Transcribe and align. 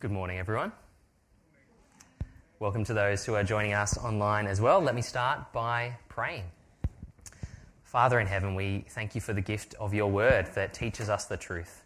Good 0.00 0.10
morning, 0.10 0.38
everyone. 0.38 0.72
Welcome 2.58 2.84
to 2.84 2.94
those 2.94 3.26
who 3.26 3.34
are 3.34 3.44
joining 3.44 3.74
us 3.74 3.98
online 3.98 4.46
as 4.46 4.58
well. 4.58 4.80
Let 4.80 4.94
me 4.94 5.02
start 5.02 5.52
by 5.52 5.94
praying. 6.08 6.44
Father 7.84 8.18
in 8.18 8.26
heaven, 8.26 8.54
we 8.54 8.86
thank 8.88 9.14
you 9.14 9.20
for 9.20 9.34
the 9.34 9.42
gift 9.42 9.74
of 9.74 9.92
your 9.92 10.10
word 10.10 10.46
that 10.54 10.72
teaches 10.72 11.10
us 11.10 11.26
the 11.26 11.36
truth. 11.36 11.84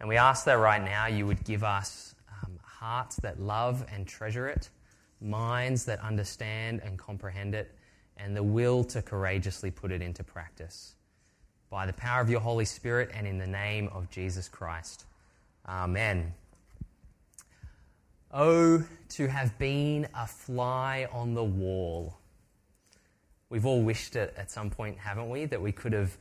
And 0.00 0.08
we 0.08 0.16
ask 0.16 0.44
that 0.46 0.54
right 0.54 0.82
now 0.82 1.06
you 1.06 1.24
would 1.24 1.44
give 1.44 1.62
us 1.62 2.16
um, 2.42 2.58
hearts 2.64 3.14
that 3.18 3.40
love 3.40 3.86
and 3.94 4.08
treasure 4.08 4.48
it, 4.48 4.68
minds 5.20 5.84
that 5.84 6.00
understand 6.00 6.80
and 6.84 6.98
comprehend 6.98 7.54
it, 7.54 7.70
and 8.16 8.36
the 8.36 8.42
will 8.42 8.82
to 8.82 9.02
courageously 9.02 9.70
put 9.70 9.92
it 9.92 10.02
into 10.02 10.24
practice. 10.24 10.96
By 11.70 11.86
the 11.86 11.92
power 11.92 12.20
of 12.20 12.28
your 12.28 12.40
Holy 12.40 12.64
Spirit 12.64 13.12
and 13.14 13.24
in 13.24 13.38
the 13.38 13.46
name 13.46 13.88
of 13.92 14.10
Jesus 14.10 14.48
Christ. 14.48 15.04
Amen. 15.68 16.34
Oh, 18.34 18.82
to 19.10 19.26
have 19.28 19.58
been 19.58 20.08
a 20.14 20.26
fly 20.26 21.06
on 21.12 21.34
the 21.34 21.44
wall. 21.44 22.16
We've 23.50 23.66
all 23.66 23.82
wished 23.82 24.16
it 24.16 24.32
at 24.38 24.50
some 24.50 24.70
point, 24.70 24.96
haven't 24.96 25.28
we? 25.28 25.44
That 25.44 25.60
we 25.60 25.70
could 25.70 25.92
have 25.92 26.16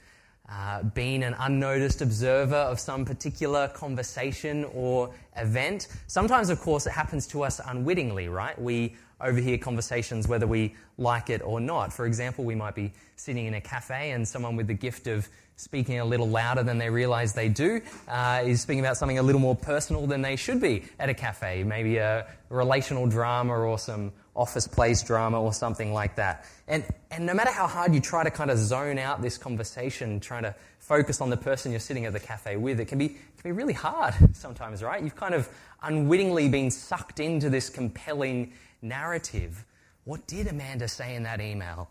uh, 0.49 0.83
been 0.83 1.23
an 1.23 1.35
unnoticed 1.39 2.01
observer 2.01 2.53
of 2.53 2.81
some 2.81 3.05
particular 3.05 3.69
conversation 3.69 4.65
or 4.73 5.13
event. 5.37 5.87
Sometimes, 6.07 6.49
of 6.49 6.59
course, 6.59 6.85
it 6.85 6.91
happens 6.91 7.27
to 7.27 7.43
us 7.43 7.61
unwittingly, 7.65 8.27
right? 8.27 8.61
We 8.61 8.97
overhear 9.23 9.57
conversations 9.57 10.27
whether 10.27 10.47
we 10.47 10.75
like 10.97 11.29
it 11.29 11.41
or 11.43 11.59
not. 11.59 11.93
For 11.93 12.05
example, 12.05 12.43
we 12.43 12.55
might 12.55 12.75
be 12.75 12.91
sitting 13.15 13.45
in 13.45 13.53
a 13.53 13.61
cafe 13.61 14.11
and 14.11 14.27
someone 14.27 14.55
with 14.55 14.67
the 14.67 14.73
gift 14.73 15.07
of 15.07 15.27
speaking 15.55 15.99
a 15.99 16.05
little 16.05 16.27
louder 16.27 16.63
than 16.63 16.79
they 16.79 16.89
realize 16.89 17.33
they 17.33 17.47
do, 17.47 17.79
uh, 18.07 18.41
is 18.43 18.61
speaking 18.61 18.79
about 18.79 18.97
something 18.97 19.19
a 19.19 19.23
little 19.23 19.41
more 19.41 19.55
personal 19.55 20.07
than 20.07 20.21
they 20.21 20.35
should 20.35 20.59
be 20.59 20.83
at 20.99 21.07
a 21.07 21.13
cafe, 21.13 21.63
maybe 21.63 21.97
a 21.97 22.25
relational 22.49 23.05
drama 23.05 23.53
or 23.53 23.77
some 23.77 24.11
office 24.35 24.67
place 24.67 25.03
drama 25.03 25.39
or 25.39 25.53
something 25.53 25.93
like 25.93 26.15
that. 26.15 26.45
And, 26.67 26.83
and 27.11 27.25
no 27.25 27.33
matter 27.33 27.51
how 27.51 27.67
hard 27.67 27.93
you 27.93 27.99
try 27.99 28.23
to 28.23 28.31
kind 28.31 28.49
of 28.49 28.57
zone 28.57 28.97
out 28.97 29.21
this 29.21 29.37
conversation, 29.37 30.19
trying 30.19 30.43
to 30.43 30.55
focus 30.79 31.21
on 31.21 31.29
the 31.29 31.37
person 31.37 31.71
you're 31.71 31.79
sitting 31.79 32.05
at 32.05 32.13
the 32.13 32.19
cafe 32.19 32.55
with, 32.55 32.79
it 32.79 32.85
can 32.85 32.97
be, 32.97 33.09
can 33.09 33.19
be 33.43 33.51
really 33.51 33.73
hard 33.73 34.15
sometimes, 34.33 34.81
right? 34.81 35.03
You've 35.03 35.15
kind 35.15 35.35
of 35.35 35.47
unwittingly 35.83 36.49
been 36.49 36.71
sucked 36.71 37.19
into 37.19 37.49
this 37.49 37.69
compelling 37.69 38.53
narrative. 38.81 39.65
What 40.03 40.27
did 40.27 40.47
Amanda 40.47 40.87
say 40.87 41.15
in 41.15 41.23
that 41.23 41.41
email? 41.41 41.89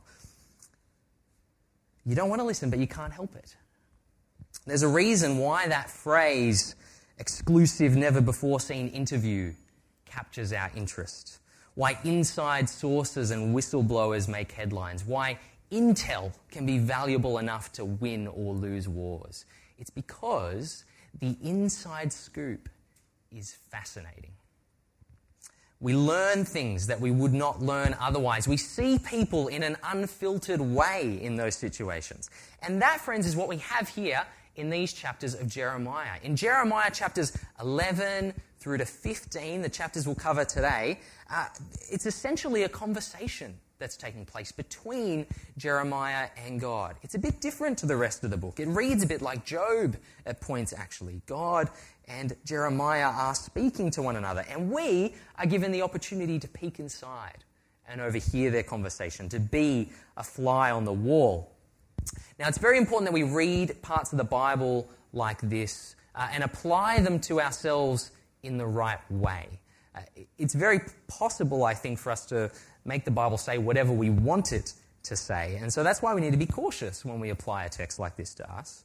You 2.04 2.14
don't 2.14 2.28
want 2.28 2.40
to 2.40 2.44
listen, 2.44 2.70
but 2.70 2.78
you 2.78 2.86
can't 2.86 3.12
help 3.12 3.34
it. 3.36 3.54
There's 4.66 4.82
a 4.82 4.88
reason 4.88 5.38
why 5.38 5.68
that 5.68 5.90
phrase, 5.90 6.74
exclusive, 7.18 7.96
never 7.96 8.20
before 8.20 8.60
seen 8.60 8.88
interview, 8.88 9.52
captures 10.06 10.52
our 10.52 10.70
interest. 10.74 11.38
Why 11.74 11.98
inside 12.04 12.68
sources 12.68 13.30
and 13.30 13.54
whistleblowers 13.54 14.28
make 14.28 14.52
headlines. 14.52 15.04
Why 15.04 15.38
intel 15.70 16.32
can 16.50 16.66
be 16.66 16.78
valuable 16.78 17.38
enough 17.38 17.72
to 17.72 17.84
win 17.84 18.26
or 18.26 18.54
lose 18.54 18.88
wars. 18.88 19.44
It's 19.78 19.90
because 19.90 20.84
the 21.20 21.36
inside 21.42 22.12
scoop 22.12 22.68
is 23.30 23.54
fascinating. 23.70 24.32
We 25.80 25.94
learn 25.94 26.44
things 26.44 26.86
that 26.88 27.00
we 27.00 27.10
would 27.10 27.32
not 27.32 27.62
learn 27.62 27.96
otherwise. 27.98 28.46
We 28.46 28.58
see 28.58 28.98
people 28.98 29.48
in 29.48 29.62
an 29.62 29.78
unfiltered 29.82 30.60
way 30.60 31.18
in 31.22 31.36
those 31.36 31.54
situations. 31.54 32.28
And 32.60 32.82
that, 32.82 33.00
friends, 33.00 33.26
is 33.26 33.34
what 33.34 33.48
we 33.48 33.56
have 33.58 33.88
here 33.88 34.22
in 34.56 34.68
these 34.68 34.92
chapters 34.92 35.34
of 35.34 35.48
Jeremiah. 35.48 36.18
In 36.22 36.36
Jeremiah 36.36 36.90
chapters 36.90 37.32
11 37.60 38.34
through 38.58 38.76
to 38.76 38.84
15, 38.84 39.62
the 39.62 39.70
chapters 39.70 40.06
we'll 40.06 40.16
cover 40.16 40.44
today, 40.44 41.00
uh, 41.30 41.46
it's 41.90 42.04
essentially 42.04 42.64
a 42.64 42.68
conversation 42.68 43.58
that's 43.80 43.96
taking 43.96 44.24
place 44.24 44.52
between 44.52 45.26
Jeremiah 45.58 46.28
and 46.46 46.60
God. 46.60 46.94
It's 47.02 47.16
a 47.16 47.18
bit 47.18 47.40
different 47.40 47.78
to 47.78 47.86
the 47.86 47.96
rest 47.96 48.22
of 48.22 48.30
the 48.30 48.36
book. 48.36 48.60
It 48.60 48.68
reads 48.68 49.02
a 49.02 49.06
bit 49.06 49.22
like 49.22 49.44
Job 49.44 49.96
at 50.26 50.40
points, 50.40 50.72
actually. 50.72 51.22
God 51.26 51.68
and 52.06 52.36
Jeremiah 52.44 53.08
are 53.08 53.34
speaking 53.34 53.90
to 53.92 54.02
one 54.02 54.16
another, 54.16 54.44
and 54.48 54.70
we 54.70 55.14
are 55.38 55.46
given 55.46 55.72
the 55.72 55.82
opportunity 55.82 56.38
to 56.38 56.46
peek 56.46 56.78
inside 56.78 57.44
and 57.88 58.00
overhear 58.00 58.52
their 58.52 58.62
conversation, 58.62 59.28
to 59.30 59.40
be 59.40 59.88
a 60.16 60.22
fly 60.22 60.70
on 60.70 60.84
the 60.84 60.92
wall. 60.92 61.50
Now, 62.38 62.46
it's 62.46 62.58
very 62.58 62.78
important 62.78 63.10
that 63.10 63.14
we 63.14 63.24
read 63.24 63.82
parts 63.82 64.12
of 64.12 64.18
the 64.18 64.24
Bible 64.24 64.88
like 65.12 65.40
this 65.40 65.96
uh, 66.14 66.28
and 66.32 66.44
apply 66.44 67.00
them 67.00 67.18
to 67.20 67.40
ourselves 67.40 68.12
in 68.42 68.58
the 68.58 68.66
right 68.66 69.00
way. 69.10 69.48
Uh, 69.94 70.00
it's 70.38 70.54
very 70.54 70.80
possible, 71.08 71.64
I 71.64 71.74
think, 71.74 71.98
for 71.98 72.12
us 72.12 72.24
to 72.26 72.50
make 72.90 73.04
the 73.04 73.10
Bible 73.12 73.38
say 73.38 73.56
whatever 73.56 73.92
we 73.92 74.10
want 74.10 74.52
it 74.52 74.74
to 75.04 75.14
say. 75.16 75.56
And 75.62 75.72
so 75.72 75.82
that's 75.82 76.02
why 76.02 76.12
we 76.12 76.20
need 76.20 76.32
to 76.32 76.36
be 76.36 76.46
cautious 76.46 77.04
when 77.04 77.20
we 77.20 77.30
apply 77.30 77.64
a 77.64 77.68
text 77.68 77.98
like 77.98 78.16
this 78.16 78.34
to 78.34 78.52
us. 78.52 78.84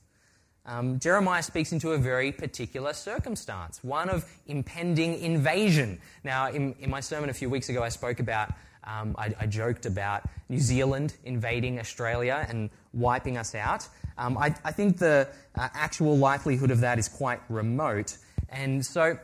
Um, 0.67 0.99
Jeremiah 0.99 1.43
speaks 1.43 1.71
into 1.71 1.91
a 1.91 1.97
very 1.97 2.31
particular 2.31 2.93
circumstance, 2.93 3.83
one 3.83 4.09
of 4.09 4.25
impending 4.47 5.19
invasion. 5.19 5.99
Now, 6.23 6.49
in, 6.49 6.75
in 6.79 6.89
my 6.89 7.01
sermon 7.01 7.29
a 7.29 7.33
few 7.33 7.49
weeks 7.49 7.69
ago, 7.69 7.83
I 7.83 7.89
spoke 7.89 8.19
about, 8.19 8.51
um, 8.83 9.15
I, 9.17 9.33
I, 9.39 9.45
joked 9.47 9.85
about 9.85 10.23
New 10.49 10.59
Zealand 10.59 11.15
invading 11.23 11.79
Australia 11.79 12.45
and 12.49 12.71
wiping 12.93 13.37
us 13.37 13.53
out. 13.53 13.87
Um, 14.17 14.37
I, 14.37 14.55
I, 14.63 14.71
think 14.71 14.97
the 14.97 15.27
uh, 15.55 15.69
actual 15.73 16.17
likelihood 16.17 16.71
of 16.71 16.79
that 16.81 16.97
is 16.97 17.07
quite 17.09 17.41
remote. 17.49 18.17
And 18.49 18.83
so 18.83 19.19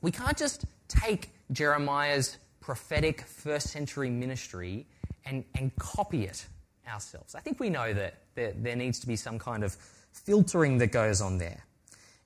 we 0.00 0.12
can't 0.12 0.36
just 0.36 0.64
take 0.86 1.30
Jeremiah's 1.50 2.36
prophetic 2.68 3.22
first 3.22 3.68
century 3.70 4.10
ministry 4.10 4.84
and, 5.24 5.42
and 5.54 5.74
copy 5.76 6.24
it 6.24 6.44
ourselves. 6.86 7.34
I 7.34 7.40
think 7.40 7.60
we 7.60 7.70
know 7.70 7.94
that 7.94 8.24
there, 8.34 8.52
there 8.54 8.76
needs 8.76 9.00
to 9.00 9.06
be 9.06 9.16
some 9.16 9.38
kind 9.38 9.64
of 9.64 9.74
filtering 10.12 10.76
that 10.76 10.88
goes 10.88 11.22
on 11.22 11.38
there. 11.38 11.64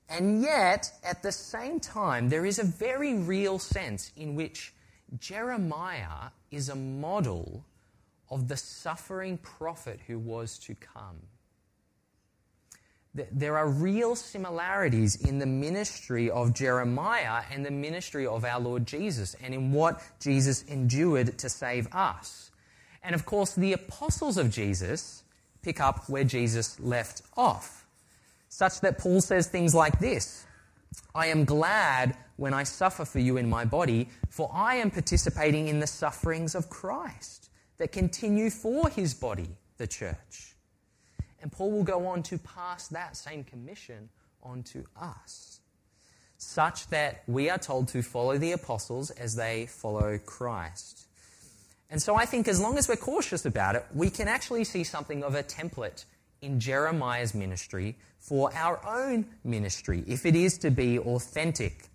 And 0.09 0.41
yet, 0.41 0.91
at 1.01 1.23
the 1.23 1.31
same 1.31 1.79
time, 1.79 2.27
there 2.27 2.45
is 2.45 2.59
a 2.59 2.65
very 2.65 3.13
real 3.13 3.57
sense 3.57 4.11
in 4.17 4.35
which 4.35 4.73
Jeremiah 5.17 6.31
is 6.51 6.67
a 6.67 6.75
model 6.75 7.63
of 8.29 8.49
the 8.49 8.57
suffering 8.57 9.37
prophet 9.37 10.01
who 10.07 10.19
was 10.19 10.59
to 10.59 10.75
come. 10.75 11.21
There 13.13 13.57
are 13.57 13.69
real 13.69 14.15
similarities 14.15 15.15
in 15.15 15.37
the 15.37 15.45
ministry 15.45 16.31
of 16.31 16.53
Jeremiah 16.53 17.43
and 17.51 17.63
the 17.63 17.71
ministry 17.71 18.25
of 18.25 18.43
our 18.43 18.59
Lord 18.59 18.87
Jesus, 18.87 19.35
and 19.43 19.53
in 19.53 19.71
what 19.71 20.01
Jesus 20.19 20.63
endured 20.63 21.37
to 21.37 21.49
save 21.49 21.87
us. 21.93 22.49
And 23.03 23.13
of 23.13 23.25
course, 23.25 23.53
the 23.53 23.73
apostles 23.73 24.37
of 24.37 24.49
Jesus 24.49 25.23
pick 25.61 25.79
up 25.79 26.09
where 26.09 26.23
Jesus 26.23 26.79
left 26.79 27.21
off 27.37 27.83
such 28.53 28.81
that 28.81 28.99
Paul 28.99 29.19
says 29.19 29.47
things 29.47 29.73
like 29.73 29.99
this 29.99 30.45
I 31.15 31.27
am 31.27 31.43
glad 31.43 32.15
when 32.37 32.53
I 32.53 32.63
suffer 32.63 33.03
for 33.03 33.19
you 33.19 33.37
in 33.37 33.49
my 33.49 33.65
body, 33.65 34.09
for 34.29 34.49
I 34.53 34.75
am 34.75 34.91
participating 34.91 35.67
in 35.67 35.79
the 35.79 35.87
sufferings 35.87 36.53
of 36.53 36.69
Christ 36.69 37.49
that 37.77 37.91
continue 37.91 38.51
for 38.51 38.89
his 38.89 39.13
body, 39.13 39.49
the 39.77 39.87
church. 39.87 40.52
And 41.43 41.51
Paul 41.51 41.71
will 41.71 41.83
go 41.83 42.07
on 42.07 42.23
to 42.23 42.37
pass 42.37 42.87
that 42.87 43.17
same 43.17 43.43
commission 43.43 44.07
on 44.41 44.63
to 44.63 44.85
us, 44.99 45.59
such 46.37 46.87
that 46.87 47.23
we 47.27 47.49
are 47.49 47.57
told 47.57 47.89
to 47.89 48.01
follow 48.01 48.37
the 48.37 48.53
apostles 48.53 49.11
as 49.11 49.35
they 49.35 49.65
follow 49.65 50.17
Christ. 50.17 51.05
And 51.89 52.01
so 52.01 52.15
I 52.15 52.25
think 52.25 52.47
as 52.47 52.61
long 52.61 52.77
as 52.77 52.87
we're 52.87 52.95
cautious 52.95 53.45
about 53.45 53.75
it, 53.75 53.85
we 53.93 54.09
can 54.09 54.29
actually 54.29 54.63
see 54.63 54.85
something 54.85 55.21
of 55.21 55.35
a 55.35 55.43
template 55.43 56.05
in 56.41 56.61
Jeremiah's 56.61 57.35
ministry 57.35 57.97
for 58.19 58.49
our 58.55 58.79
own 58.87 59.25
ministry, 59.43 60.01
if 60.07 60.25
it 60.25 60.37
is 60.37 60.57
to 60.59 60.71
be 60.71 60.97
authentic. 60.97 61.89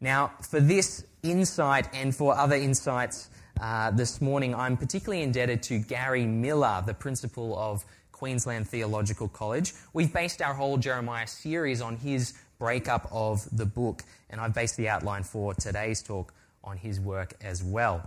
Now, 0.00 0.32
for 0.40 0.60
this 0.60 1.04
insight 1.22 1.90
and 1.92 2.16
for 2.16 2.34
other 2.34 2.56
insights 2.56 3.28
uh, 3.60 3.90
this 3.90 4.22
morning, 4.22 4.54
I'm 4.54 4.78
particularly 4.78 5.22
indebted 5.22 5.62
to 5.64 5.78
Gary 5.78 6.24
Millar, 6.24 6.82
the 6.86 6.94
principal 6.94 7.58
of 7.58 7.84
Queensland 8.20 8.68
Theological 8.68 9.28
College. 9.28 9.72
We've 9.94 10.12
based 10.12 10.42
our 10.42 10.52
whole 10.52 10.76
Jeremiah 10.76 11.26
series 11.26 11.80
on 11.80 11.96
his 11.96 12.34
breakup 12.58 13.08
of 13.10 13.48
the 13.56 13.64
book, 13.64 14.04
and 14.28 14.38
I've 14.38 14.52
based 14.52 14.76
the 14.76 14.90
outline 14.90 15.22
for 15.22 15.54
today's 15.54 16.02
talk 16.02 16.34
on 16.62 16.76
his 16.76 17.00
work 17.00 17.32
as 17.40 17.64
well. 17.64 18.06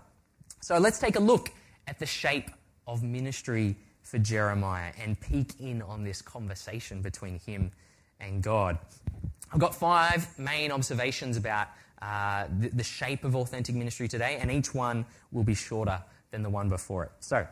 So 0.62 0.78
let's 0.78 1.00
take 1.00 1.16
a 1.16 1.20
look 1.20 1.50
at 1.88 1.98
the 1.98 2.06
shape 2.06 2.52
of 2.86 3.02
ministry 3.02 3.76
for 4.04 4.20
Jeremiah 4.20 4.92
and 5.02 5.20
peek 5.20 5.60
in 5.60 5.82
on 5.82 6.04
this 6.04 6.22
conversation 6.22 7.02
between 7.02 7.40
him 7.40 7.72
and 8.20 8.44
God. 8.44 8.78
I've 9.52 9.60
got 9.60 9.74
five 9.74 10.28
main 10.38 10.72
observations 10.72 11.38
about 11.38 11.70
uh, 12.04 12.46
the, 12.60 12.70
the 12.70 12.84
shape 12.84 13.24
of 13.24 13.36
authentic 13.36 13.74
ministry 13.74 14.08
today, 14.08 14.38
and 14.40 14.52
each 14.52 14.76
one 14.76 15.08
will 15.32 15.44
be 15.44 15.56
shorter 15.56 16.04
than 16.30 16.44
the 16.44 16.52
one 16.52 16.70
before 16.70 17.06
it. 17.06 17.12
So, 17.20 17.48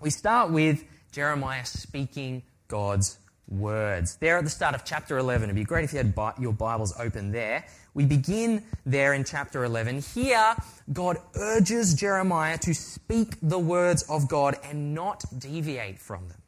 we 0.00 0.10
start 0.10 0.50
with 0.50 0.84
Jeremiah 1.12 1.66
speaking 1.66 2.42
God's 2.68 3.18
words. 3.46 4.16
There 4.16 4.38
at 4.38 4.44
the 4.44 4.50
start 4.50 4.74
of 4.74 4.82
chapter 4.82 5.18
11, 5.18 5.44
it'd 5.44 5.54
be 5.54 5.62
great 5.62 5.84
if 5.84 5.92
you 5.92 5.98
had 5.98 6.14
your 6.40 6.54
Bibles 6.54 6.94
open 6.98 7.32
there. 7.32 7.66
We 7.92 8.06
begin 8.06 8.64
there 8.86 9.12
in 9.12 9.24
chapter 9.24 9.64
11. 9.64 10.00
Here, 10.00 10.56
God 10.90 11.18
urges 11.36 11.92
Jeremiah 11.92 12.56
to 12.58 12.72
speak 12.72 13.34
the 13.42 13.58
words 13.58 14.04
of 14.04 14.26
God 14.26 14.56
and 14.64 14.94
not 14.94 15.22
deviate 15.38 15.98
from 15.98 16.28
them. 16.28 16.40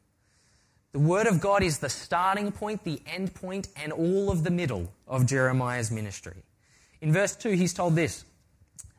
The 0.93 1.01
Word 1.01 1.27
of 1.27 1.43
God 1.43 1.63
is 1.63 1.81
the 1.81 1.91
starting 1.91 2.51
point, 2.51 2.85
the 2.85 3.03
end 3.07 3.35
point, 3.35 3.69
and 3.77 3.93
all 3.93 4.31
of 4.31 4.45
the 4.45 4.51
middle 4.51 4.91
of 5.07 5.27
Jeremiah's 5.27 5.91
ministry. 5.91 6.43
In 7.03 7.13
verse 7.13 7.37
2, 7.37 7.51
he's 7.51 7.75
told 7.75 7.97
this 7.97 8.25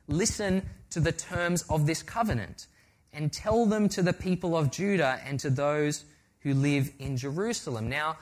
Listen 0.07 0.69
to 0.91 0.99
the 0.99 1.11
terms 1.11 1.63
of 1.69 1.87
this 1.87 2.03
covenant 2.03 2.67
and 3.15 3.31
tell 3.31 3.65
them 3.65 3.89
to 3.89 4.01
the 4.01 4.13
people 4.13 4.55
of 4.57 4.71
Judah 4.71 5.19
and 5.25 5.39
to 5.39 5.49
those 5.49 6.05
who 6.41 6.53
live 6.53 6.91
in 6.99 7.17
Jerusalem. 7.17 7.89
Now, 7.89 8.17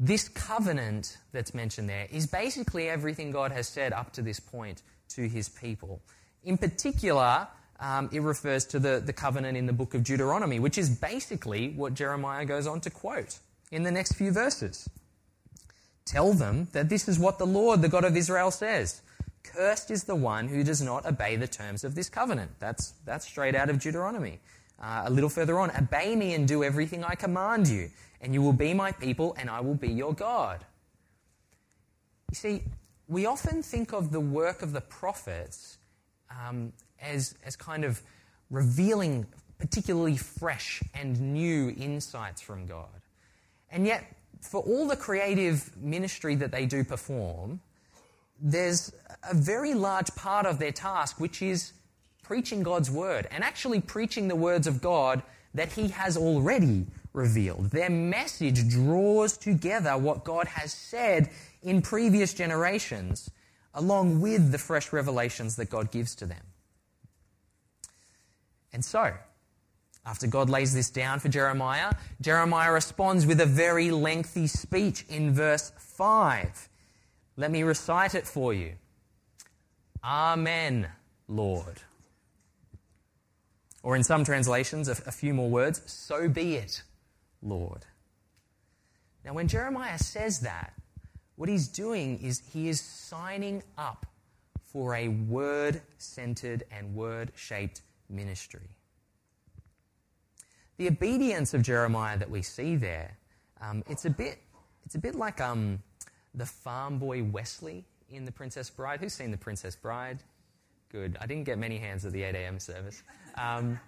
this 0.00 0.28
covenant 0.28 1.18
that's 1.32 1.54
mentioned 1.54 1.88
there 1.88 2.06
is 2.10 2.26
basically 2.26 2.88
everything 2.88 3.30
God 3.30 3.52
has 3.52 3.68
said 3.68 3.92
up 3.92 4.12
to 4.14 4.22
this 4.22 4.40
point 4.40 4.82
to 5.10 5.28
his 5.28 5.48
people. 5.48 6.00
In 6.44 6.56
particular, 6.56 7.48
um, 7.80 8.08
it 8.12 8.20
refers 8.20 8.64
to 8.66 8.78
the, 8.78 9.02
the 9.04 9.12
covenant 9.12 9.56
in 9.56 9.66
the 9.66 9.72
book 9.72 9.94
of 9.94 10.04
Deuteronomy, 10.04 10.58
which 10.58 10.78
is 10.78 10.90
basically 10.90 11.70
what 11.70 11.94
Jeremiah 11.94 12.44
goes 12.44 12.66
on 12.66 12.80
to 12.82 12.90
quote 12.90 13.38
in 13.70 13.82
the 13.82 13.90
next 13.90 14.14
few 14.14 14.30
verses. 14.30 14.88
Tell 16.04 16.32
them 16.32 16.68
that 16.72 16.88
this 16.88 17.06
is 17.06 17.18
what 17.18 17.38
the 17.38 17.46
Lord, 17.46 17.82
the 17.82 17.88
God 17.88 18.04
of 18.04 18.16
Israel, 18.16 18.50
says. 18.50 19.02
Cursed 19.42 19.90
is 19.90 20.04
the 20.04 20.14
one 20.14 20.48
who 20.48 20.62
does 20.62 20.82
not 20.82 21.06
obey 21.06 21.36
the 21.36 21.48
terms 21.48 21.84
of 21.84 21.94
this 21.94 22.08
covenant. 22.08 22.50
That's, 22.58 22.94
that's 23.04 23.26
straight 23.26 23.54
out 23.54 23.70
of 23.70 23.80
Deuteronomy. 23.80 24.40
Uh, 24.80 25.02
a 25.06 25.10
little 25.10 25.30
further 25.30 25.58
on, 25.58 25.70
obey 25.76 26.14
me 26.14 26.34
and 26.34 26.46
do 26.46 26.62
everything 26.62 27.02
I 27.02 27.14
command 27.14 27.66
you, 27.68 27.90
and 28.20 28.32
you 28.32 28.42
will 28.42 28.52
be 28.52 28.74
my 28.74 28.92
people, 28.92 29.34
and 29.38 29.50
I 29.50 29.60
will 29.60 29.74
be 29.74 29.88
your 29.88 30.12
God. 30.12 30.64
You 32.30 32.34
see, 32.34 32.62
we 33.08 33.26
often 33.26 33.62
think 33.62 33.92
of 33.92 34.12
the 34.12 34.20
work 34.20 34.62
of 34.62 34.72
the 34.72 34.82
prophets 34.82 35.78
um, 36.30 36.72
as, 37.00 37.34
as 37.44 37.56
kind 37.56 37.84
of 37.84 38.02
revealing 38.50 39.26
particularly 39.58 40.16
fresh 40.16 40.82
and 40.94 41.20
new 41.20 41.74
insights 41.76 42.40
from 42.40 42.66
God. 42.66 42.86
And 43.70 43.86
yet, 43.86 44.04
for 44.40 44.62
all 44.62 44.86
the 44.86 44.96
creative 44.96 45.76
ministry 45.76 46.34
that 46.36 46.52
they 46.52 46.66
do 46.66 46.84
perform, 46.84 47.60
there's 48.40 48.92
a 49.28 49.34
very 49.34 49.74
large 49.74 50.14
part 50.14 50.46
of 50.46 50.58
their 50.58 50.72
task 50.72 51.20
which 51.20 51.42
is 51.42 51.72
preaching 52.22 52.62
God's 52.62 52.90
word 52.90 53.26
and 53.30 53.42
actually 53.42 53.80
preaching 53.80 54.28
the 54.28 54.36
words 54.36 54.66
of 54.66 54.80
God 54.80 55.22
that 55.54 55.72
He 55.72 55.88
has 55.88 56.16
already 56.16 56.86
revealed. 57.12 57.70
Their 57.70 57.90
message 57.90 58.68
draws 58.68 59.36
together 59.36 59.96
what 59.96 60.24
God 60.24 60.46
has 60.46 60.72
said 60.72 61.30
in 61.62 61.82
previous 61.82 62.34
generations, 62.34 63.30
along 63.74 64.20
with 64.20 64.52
the 64.52 64.58
fresh 64.58 64.92
revelations 64.92 65.56
that 65.56 65.70
God 65.70 65.90
gives 65.90 66.14
to 66.16 66.26
them. 66.26 66.42
And 68.72 68.84
so, 68.84 69.14
after 70.06 70.26
God 70.26 70.48
lays 70.48 70.72
this 70.72 70.90
down 70.90 71.18
for 71.18 71.28
Jeremiah, 71.28 71.92
Jeremiah 72.20 72.72
responds 72.72 73.26
with 73.26 73.40
a 73.40 73.46
very 73.46 73.90
lengthy 73.90 74.46
speech 74.46 75.04
in 75.08 75.34
verse 75.34 75.72
5. 75.78 76.68
Let 77.38 77.52
me 77.52 77.62
recite 77.62 78.16
it 78.16 78.26
for 78.26 78.52
you. 78.52 78.72
Amen, 80.02 80.88
Lord. 81.28 81.80
Or 83.84 83.94
in 83.94 84.02
some 84.02 84.24
translations, 84.24 84.88
a, 84.88 84.92
a 85.06 85.12
few 85.12 85.32
more 85.32 85.48
words, 85.48 85.80
so 85.86 86.28
be 86.28 86.56
it, 86.56 86.82
Lord. 87.40 87.86
Now, 89.24 89.34
when 89.34 89.46
Jeremiah 89.46 89.98
says 89.98 90.40
that, 90.40 90.72
what 91.36 91.48
he's 91.48 91.68
doing 91.68 92.18
is 92.20 92.42
he 92.52 92.68
is 92.68 92.80
signing 92.80 93.62
up 93.78 94.04
for 94.64 94.96
a 94.96 95.06
word 95.06 95.80
centered 95.96 96.64
and 96.72 96.92
word 96.92 97.30
shaped 97.36 97.82
ministry. 98.10 98.68
The 100.76 100.88
obedience 100.88 101.54
of 101.54 101.62
Jeremiah 101.62 102.18
that 102.18 102.30
we 102.30 102.42
see 102.42 102.74
there, 102.74 103.16
um, 103.60 103.84
it's, 103.88 104.06
a 104.06 104.10
bit, 104.10 104.38
it's 104.84 104.96
a 104.96 104.98
bit 104.98 105.14
like 105.14 105.40
um, 105.40 105.80
the 106.38 106.46
farm 106.46 106.98
boy 106.98 107.22
Westley 107.24 107.84
in 108.08 108.24
The 108.24 108.32
Princess 108.32 108.70
Bride. 108.70 109.00
Who's 109.00 109.12
seen 109.12 109.30
The 109.30 109.36
Princess 109.36 109.76
Bride? 109.76 110.22
Good. 110.90 111.18
I 111.20 111.26
didn't 111.26 111.44
get 111.44 111.58
many 111.58 111.78
hands 111.78 112.06
at 112.06 112.12
the 112.12 112.22
8 112.22 112.34
a.m. 112.34 112.58
service. 112.58 113.02
Um, 113.36 113.78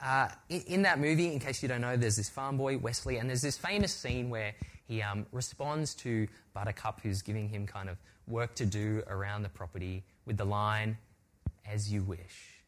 uh, 0.00 0.28
in, 0.48 0.62
in, 0.62 0.82
that 0.82 0.98
movie, 0.98 1.32
in 1.32 1.38
case 1.38 1.62
you 1.62 1.68
don't 1.68 1.80
know, 1.80 1.96
there's 1.96 2.16
this 2.16 2.28
farm 2.28 2.56
boy, 2.56 2.78
Westley, 2.78 3.18
and 3.18 3.28
there's 3.28 3.42
this 3.42 3.56
famous 3.56 3.94
scene 3.94 4.30
where 4.30 4.52
he 4.88 5.00
um, 5.00 5.26
responds 5.30 5.94
to 5.94 6.26
Buttercup, 6.54 7.00
who's 7.02 7.22
giving 7.22 7.48
him 7.48 7.68
kind 7.68 7.88
of 7.88 7.98
work 8.26 8.56
to 8.56 8.66
do 8.66 9.04
around 9.06 9.42
the 9.42 9.48
property, 9.48 10.02
with 10.26 10.36
the 10.36 10.44
line, 10.44 10.98
as 11.64 11.92
you 11.92 12.02
wish 12.02 12.62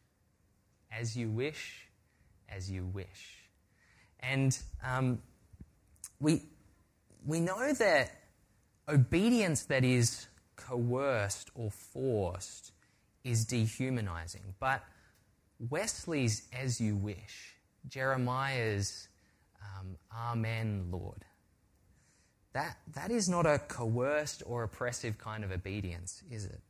as 0.97 1.15
you 1.15 1.29
wish, 1.29 1.87
as 2.49 2.69
you 2.71 2.85
wish. 2.85 3.49
And 4.21 4.57
um, 4.83 5.19
we, 6.19 6.41
we 7.25 7.39
know 7.39 7.73
that 7.73 8.11
obedience 8.87 9.63
that 9.65 9.83
is 9.83 10.27
coerced 10.55 11.51
or 11.55 11.71
forced 11.71 12.71
is 13.23 13.45
dehumanizing. 13.45 14.55
But 14.59 14.83
Westley's 15.69 16.47
as 16.53 16.79
you 16.79 16.95
wish, 16.95 17.55
Jeremiah's 17.87 19.07
um, 19.61 19.97
Amen, 20.13 20.87
Lord, 20.91 21.25
that, 22.53 22.77
that 22.93 23.11
is 23.11 23.27
not 23.27 23.45
a 23.45 23.59
coerced 23.59 24.43
or 24.45 24.63
oppressive 24.63 25.17
kind 25.17 25.43
of 25.43 25.51
obedience, 25.51 26.23
is 26.31 26.45
it? 26.45 26.61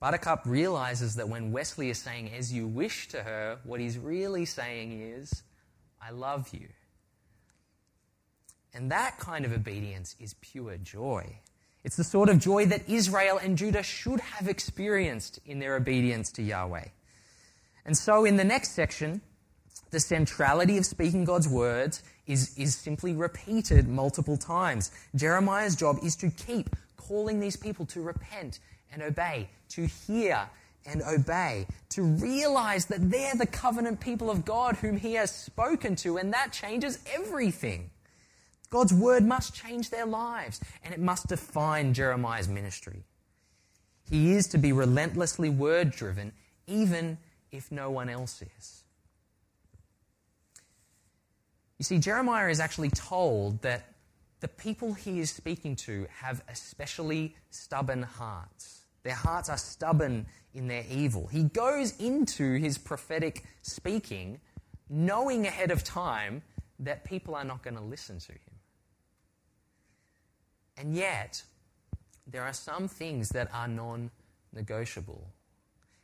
Buttercup 0.00 0.42
realizes 0.44 1.14
that 1.14 1.28
when 1.28 1.50
Westley 1.50 1.88
is 1.88 1.98
saying, 1.98 2.30
as 2.36 2.52
you 2.52 2.66
wish 2.66 3.08
to 3.08 3.22
her, 3.22 3.58
what 3.64 3.80
he's 3.80 3.96
really 3.96 4.44
saying 4.44 5.00
is, 5.00 5.42
I 6.02 6.10
love 6.10 6.50
you. 6.52 6.68
And 8.74 8.90
that 8.90 9.18
kind 9.18 9.44
of 9.44 9.52
obedience 9.52 10.16
is 10.18 10.34
pure 10.40 10.76
joy. 10.78 11.38
It's 11.84 11.96
the 11.96 12.04
sort 12.04 12.28
of 12.28 12.40
joy 12.40 12.66
that 12.66 12.88
Israel 12.88 13.38
and 13.38 13.56
Judah 13.56 13.82
should 13.82 14.20
have 14.20 14.48
experienced 14.48 15.38
in 15.46 15.60
their 15.60 15.76
obedience 15.76 16.32
to 16.32 16.42
Yahweh. 16.42 16.86
And 17.84 17.96
so, 17.96 18.24
in 18.24 18.36
the 18.36 18.44
next 18.44 18.72
section, 18.72 19.20
the 19.90 20.00
centrality 20.00 20.78
of 20.78 20.86
speaking 20.86 21.24
God's 21.24 21.46
words 21.46 22.02
is, 22.26 22.56
is 22.56 22.74
simply 22.74 23.12
repeated 23.12 23.86
multiple 23.86 24.36
times. 24.36 24.90
Jeremiah's 25.14 25.76
job 25.76 25.98
is 26.02 26.16
to 26.16 26.30
keep 26.30 26.74
calling 26.96 27.38
these 27.38 27.56
people 27.56 27.86
to 27.86 28.00
repent 28.00 28.60
and 28.92 29.02
obey, 29.02 29.50
to 29.68 29.86
hear 29.86 30.48
and 30.86 31.02
obey, 31.02 31.66
to 31.90 32.02
realize 32.02 32.86
that 32.86 33.10
they're 33.10 33.36
the 33.36 33.46
covenant 33.46 34.00
people 34.00 34.30
of 34.30 34.44
God 34.44 34.76
whom 34.76 34.96
He 34.96 35.14
has 35.14 35.30
spoken 35.30 35.96
to, 35.96 36.16
and 36.16 36.32
that 36.32 36.52
changes 36.52 36.98
everything. 37.12 37.90
God's 38.74 38.92
word 38.92 39.24
must 39.24 39.54
change 39.54 39.90
their 39.90 40.04
lives, 40.04 40.58
and 40.82 40.92
it 40.92 40.98
must 40.98 41.28
define 41.28 41.94
Jeremiah's 41.94 42.48
ministry. 42.48 43.04
He 44.10 44.32
is 44.32 44.48
to 44.48 44.58
be 44.58 44.72
relentlessly 44.72 45.48
word 45.48 45.92
driven, 45.92 46.32
even 46.66 47.18
if 47.52 47.70
no 47.70 47.92
one 47.92 48.08
else 48.08 48.42
is. 48.58 48.82
You 51.78 51.84
see, 51.84 51.98
Jeremiah 51.98 52.50
is 52.50 52.58
actually 52.58 52.90
told 52.90 53.62
that 53.62 53.92
the 54.40 54.48
people 54.48 54.94
he 54.94 55.20
is 55.20 55.30
speaking 55.30 55.76
to 55.76 56.08
have 56.10 56.42
especially 56.48 57.36
stubborn 57.50 58.02
hearts. 58.02 58.86
Their 59.04 59.14
hearts 59.14 59.48
are 59.48 59.56
stubborn 59.56 60.26
in 60.52 60.66
their 60.66 60.84
evil. 60.90 61.28
He 61.28 61.44
goes 61.44 61.96
into 61.98 62.54
his 62.54 62.76
prophetic 62.76 63.44
speaking 63.62 64.40
knowing 64.90 65.46
ahead 65.46 65.70
of 65.70 65.84
time 65.84 66.42
that 66.80 67.04
people 67.04 67.36
are 67.36 67.44
not 67.44 67.62
going 67.62 67.76
to 67.76 67.82
listen 67.82 68.18
to 68.18 68.32
him. 68.32 68.53
And 70.76 70.94
yet, 70.94 71.42
there 72.26 72.42
are 72.42 72.52
some 72.52 72.88
things 72.88 73.28
that 73.30 73.48
are 73.52 73.68
non 73.68 74.10
negotiable. 74.52 75.26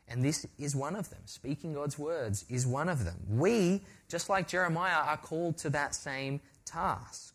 And 0.08 0.24
this 0.24 0.44
is 0.58 0.74
one 0.74 0.96
of 0.96 1.08
them. 1.10 1.20
Speaking 1.24 1.72
God's 1.72 1.98
words 1.98 2.44
is 2.48 2.66
one 2.66 2.88
of 2.88 3.04
them. 3.04 3.16
We, 3.28 3.82
just 4.08 4.28
like 4.28 4.48
Jeremiah, 4.48 5.02
are 5.06 5.16
called 5.16 5.56
to 5.58 5.70
that 5.70 5.94
same 5.94 6.40
task. 6.64 7.34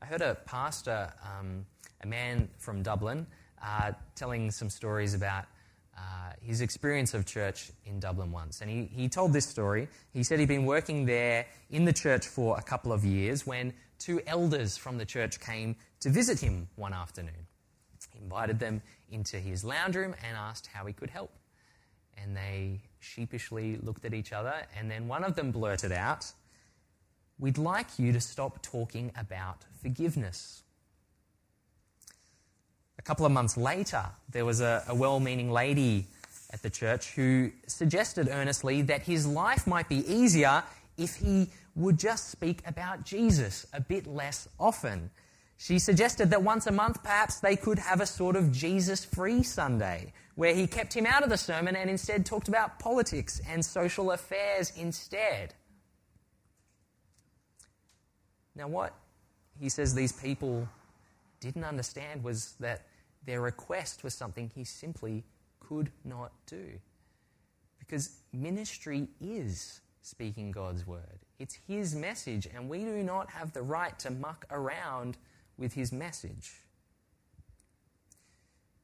I 0.00 0.06
heard 0.06 0.22
a 0.22 0.36
pastor, 0.46 1.12
um, 1.24 1.66
a 2.00 2.06
man 2.06 2.48
from 2.58 2.82
Dublin, 2.82 3.26
uh, 3.62 3.92
telling 4.14 4.50
some 4.52 4.70
stories 4.70 5.14
about 5.14 5.46
uh, 6.00 6.32
his 6.40 6.62
experience 6.62 7.12
of 7.12 7.26
church 7.26 7.70
in 7.84 8.00
Dublin 8.00 8.32
once. 8.32 8.62
And 8.62 8.70
he, 8.70 8.84
he 8.84 9.08
told 9.08 9.32
this 9.32 9.46
story. 9.46 9.88
He 10.12 10.22
said 10.22 10.38
he'd 10.38 10.48
been 10.48 10.64
working 10.64 11.04
there 11.04 11.46
in 11.70 11.84
the 11.84 11.92
church 11.92 12.26
for 12.26 12.58
a 12.58 12.62
couple 12.62 12.92
of 12.92 13.04
years 13.04 13.46
when 13.46 13.74
two 13.98 14.20
elders 14.26 14.76
from 14.78 14.96
the 14.96 15.04
church 15.04 15.38
came 15.40 15.76
to 16.00 16.08
visit 16.08 16.40
him 16.40 16.68
one 16.76 16.94
afternoon. 16.94 17.46
He 18.12 18.22
invited 18.22 18.58
them 18.58 18.80
into 19.10 19.38
his 19.38 19.62
lounge 19.64 19.96
room 19.96 20.14
and 20.26 20.36
asked 20.36 20.68
how 20.68 20.86
he 20.86 20.92
could 20.92 21.10
help. 21.10 21.32
And 22.16 22.36
they 22.36 22.80
sheepishly 23.00 23.76
looked 23.82 24.04
at 24.04 24.14
each 24.14 24.32
other, 24.32 24.54
and 24.78 24.90
then 24.90 25.08
one 25.08 25.24
of 25.24 25.34
them 25.34 25.50
blurted 25.50 25.92
out, 25.92 26.32
we'd 27.38 27.58
like 27.58 27.98
you 27.98 28.12
to 28.12 28.20
stop 28.20 28.62
talking 28.62 29.10
about 29.16 29.64
forgiveness. 29.82 30.62
A 33.00 33.02
couple 33.02 33.24
of 33.24 33.32
months 33.32 33.56
later, 33.56 34.04
there 34.30 34.44
was 34.44 34.60
a, 34.60 34.84
a 34.86 34.94
well 34.94 35.20
meaning 35.20 35.50
lady 35.50 36.06
at 36.50 36.60
the 36.60 36.68
church 36.68 37.12
who 37.12 37.50
suggested 37.66 38.28
earnestly 38.30 38.82
that 38.82 39.00
his 39.00 39.26
life 39.26 39.66
might 39.66 39.88
be 39.88 40.06
easier 40.06 40.62
if 40.98 41.16
he 41.16 41.48
would 41.74 41.98
just 41.98 42.28
speak 42.28 42.60
about 42.66 43.06
Jesus 43.06 43.66
a 43.72 43.80
bit 43.80 44.06
less 44.06 44.50
often. 44.58 45.08
She 45.56 45.78
suggested 45.78 46.28
that 46.28 46.42
once 46.42 46.66
a 46.66 46.72
month, 46.72 47.02
perhaps 47.02 47.40
they 47.40 47.56
could 47.56 47.78
have 47.78 48.02
a 48.02 48.06
sort 48.06 48.36
of 48.36 48.52
Jesus 48.52 49.02
free 49.02 49.42
Sunday, 49.42 50.12
where 50.34 50.54
he 50.54 50.66
kept 50.66 50.92
him 50.92 51.06
out 51.06 51.22
of 51.22 51.30
the 51.30 51.38
sermon 51.38 51.76
and 51.76 51.88
instead 51.88 52.26
talked 52.26 52.48
about 52.48 52.78
politics 52.78 53.40
and 53.48 53.64
social 53.64 54.10
affairs 54.10 54.74
instead. 54.76 55.54
Now, 58.54 58.68
what 58.68 58.92
he 59.58 59.70
says 59.70 59.94
these 59.94 60.12
people 60.12 60.68
didn't 61.40 61.64
understand 61.64 62.22
was 62.22 62.54
that 62.60 62.86
their 63.24 63.40
request 63.40 64.04
was 64.04 64.14
something 64.14 64.50
he 64.54 64.64
simply 64.64 65.24
could 65.58 65.90
not 66.04 66.32
do. 66.46 66.78
Because 67.78 68.18
ministry 68.32 69.08
is 69.20 69.80
speaking 70.02 70.50
God's 70.50 70.86
word, 70.86 71.18
it's 71.38 71.58
his 71.66 71.94
message, 71.94 72.46
and 72.54 72.68
we 72.68 72.84
do 72.84 73.02
not 73.02 73.30
have 73.30 73.52
the 73.52 73.62
right 73.62 73.98
to 74.00 74.10
muck 74.10 74.44
around 74.50 75.16
with 75.58 75.72
his 75.72 75.92
message. 75.92 76.52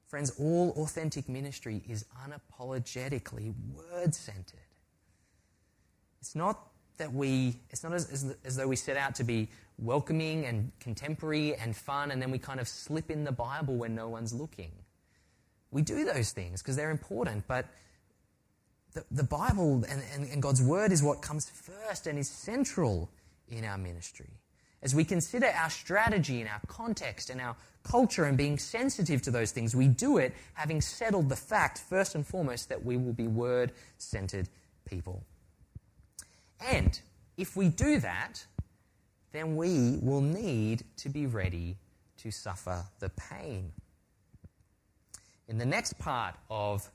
Friends, 0.06 0.32
all 0.38 0.70
authentic 0.78 1.28
ministry 1.28 1.82
is 1.88 2.04
unapologetically 2.24 3.52
word 3.74 4.14
centered. 4.14 4.60
It's 6.20 6.34
not 6.34 6.68
that 6.98 7.12
we, 7.12 7.56
it's 7.70 7.82
not 7.82 7.92
as, 7.92 8.10
as, 8.10 8.36
as, 8.44 8.56
though 8.56 8.68
we 8.68 8.76
set 8.76 8.96
out 8.96 9.14
to 9.16 9.24
be 9.24 9.48
welcoming 9.78 10.46
and 10.46 10.72
contemporary 10.80 11.54
and 11.54 11.76
fun, 11.76 12.10
and 12.10 12.20
then 12.20 12.30
we 12.30 12.38
kind 12.38 12.60
of 12.60 12.68
slip 12.68 13.10
in 13.10 13.24
the 13.24 13.32
Bible 13.32 13.76
when 13.76 13.94
no 13.94 14.08
one's 14.08 14.32
looking. 14.32 14.72
We 15.70 15.82
do 15.82 16.04
those 16.04 16.32
things 16.32 16.62
because 16.62 16.76
they're 16.76 16.90
important, 16.90 17.46
but 17.46 17.66
the, 18.94 19.04
the 19.10 19.24
Bible 19.24 19.84
and, 19.88 20.02
and, 20.14 20.30
and 20.30 20.42
God's 20.42 20.62
Word 20.62 20.92
is 20.92 21.02
what 21.02 21.20
comes 21.20 21.50
first 21.50 22.06
and 22.06 22.18
is 22.18 22.28
central 22.28 23.10
in 23.48 23.64
our 23.64 23.76
ministry. 23.76 24.30
As 24.82 24.94
we 24.94 25.04
consider 25.04 25.46
our 25.46 25.70
strategy 25.70 26.40
and 26.40 26.48
our 26.48 26.60
context 26.68 27.28
and 27.28 27.40
our 27.40 27.56
culture 27.82 28.24
and 28.24 28.36
being 28.36 28.58
sensitive 28.58 29.22
to 29.22 29.30
those 29.30 29.50
things, 29.50 29.74
we 29.74 29.88
do 29.88 30.18
it 30.18 30.34
having 30.54 30.80
settled 30.80 31.28
the 31.28 31.36
fact, 31.36 31.78
first 31.78 32.14
and 32.14 32.26
foremost, 32.26 32.68
that 32.68 32.84
we 32.84 32.96
will 32.96 33.12
be 33.12 33.26
word 33.26 33.72
centered 33.98 34.48
people. 34.84 35.24
And 36.60 36.98
if 37.36 37.56
we 37.56 37.68
do 37.68 37.98
that, 38.00 38.46
then 39.36 39.54
we 39.54 39.98
will 40.00 40.22
need 40.22 40.82
to 40.96 41.08
be 41.08 41.26
ready 41.26 41.76
to 42.18 42.30
suffer 42.30 42.82
the 43.00 43.10
pain. 43.10 43.70
In 45.48 45.58
the 45.58 45.66
next 45.66 45.98
part 45.98 46.34
of 46.50 46.88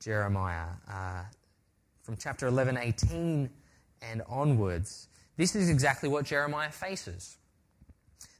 Jeremiah, 0.00 0.70
uh, 0.88 1.22
from 2.02 2.16
chapter 2.16 2.46
11, 2.46 2.78
18 2.78 3.50
and 4.00 4.22
onwards, 4.28 5.08
this 5.36 5.54
is 5.54 5.68
exactly 5.68 6.08
what 6.08 6.24
Jeremiah 6.24 6.70
faces. 6.70 7.36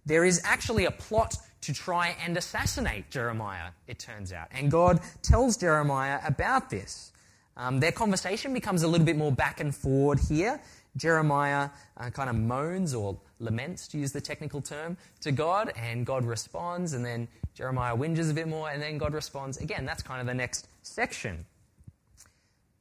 There 0.05 0.25
is 0.25 0.41
actually 0.45 0.87
a 0.87 0.91
plot 0.91 1.37
to 1.61 1.73
try 1.73 2.17
and 2.25 2.37
assassinate 2.37 3.11
Jeremiah, 3.11 3.71
it 3.87 3.99
turns 3.99 4.33
out. 4.33 4.49
And 4.51 4.71
God 4.71 5.01
tells 5.23 5.57
Jeremiah 5.57 6.19
about 6.27 6.71
this. 6.71 7.13
Um, 7.57 7.81
their 7.81 7.93
conversation 7.93 8.55
becomes 8.55 8.83
a 8.83 8.89
little 8.89 9.07
bit 9.07 9.17
more 9.17 9.31
back 9.31 9.61
and 9.61 9.75
forward 9.75 10.19
here. 10.19 10.61
Jeremiah 10.97 11.71
uh, 11.97 12.11
kind 12.11 12.29
of 12.29 12.37
moans 12.37 12.95
or 12.95 13.19
laments, 13.39 13.89
to 13.89 13.99
use 13.99 14.13
the 14.13 14.21
technical 14.21 14.61
term, 14.61 14.97
to 15.21 15.33
God, 15.33 15.73
and 15.77 16.07
God 16.07 16.25
responds, 16.25 16.93
and 16.93 17.05
then 17.05 17.29
Jeremiah 17.55 17.97
whinges 17.97 18.31
a 18.31 18.35
bit 18.35 18.49
more, 18.49 18.71
and 18.71 18.81
then 18.81 18.99
God 18.99 19.15
responds 19.15 19.59
again. 19.59 19.85
That's 19.85 20.03
kind 20.03 20.21
of 20.21 20.27
the 20.27 20.35
next 20.35 20.69
section. 20.83 21.45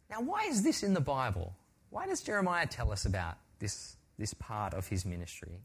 Now, 0.09 0.21
why 0.21 0.43
is 0.43 0.61
this 0.61 0.83
in 0.83 0.93
the 0.93 1.01
Bible? 1.01 1.53
Why 1.89 2.05
does 2.05 2.21
Jeremiah 2.21 2.67
tell 2.67 2.91
us 2.91 3.05
about 3.05 3.37
this, 3.59 3.95
this 4.17 4.33
part 4.33 4.73
of 4.73 4.87
his 4.87 5.05
ministry? 5.05 5.59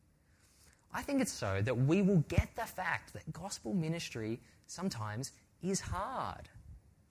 I 0.95 1.03
think 1.03 1.21
it's 1.21 1.33
so 1.33 1.61
that 1.63 1.77
we 1.77 2.01
will 2.01 2.25
get 2.29 2.49
the 2.57 2.65
fact 2.65 3.13
that 3.13 3.31
gospel 3.33 3.75
ministry 3.75 4.39
sometimes 4.67 5.33
is 5.63 5.81
hard. 5.81 6.49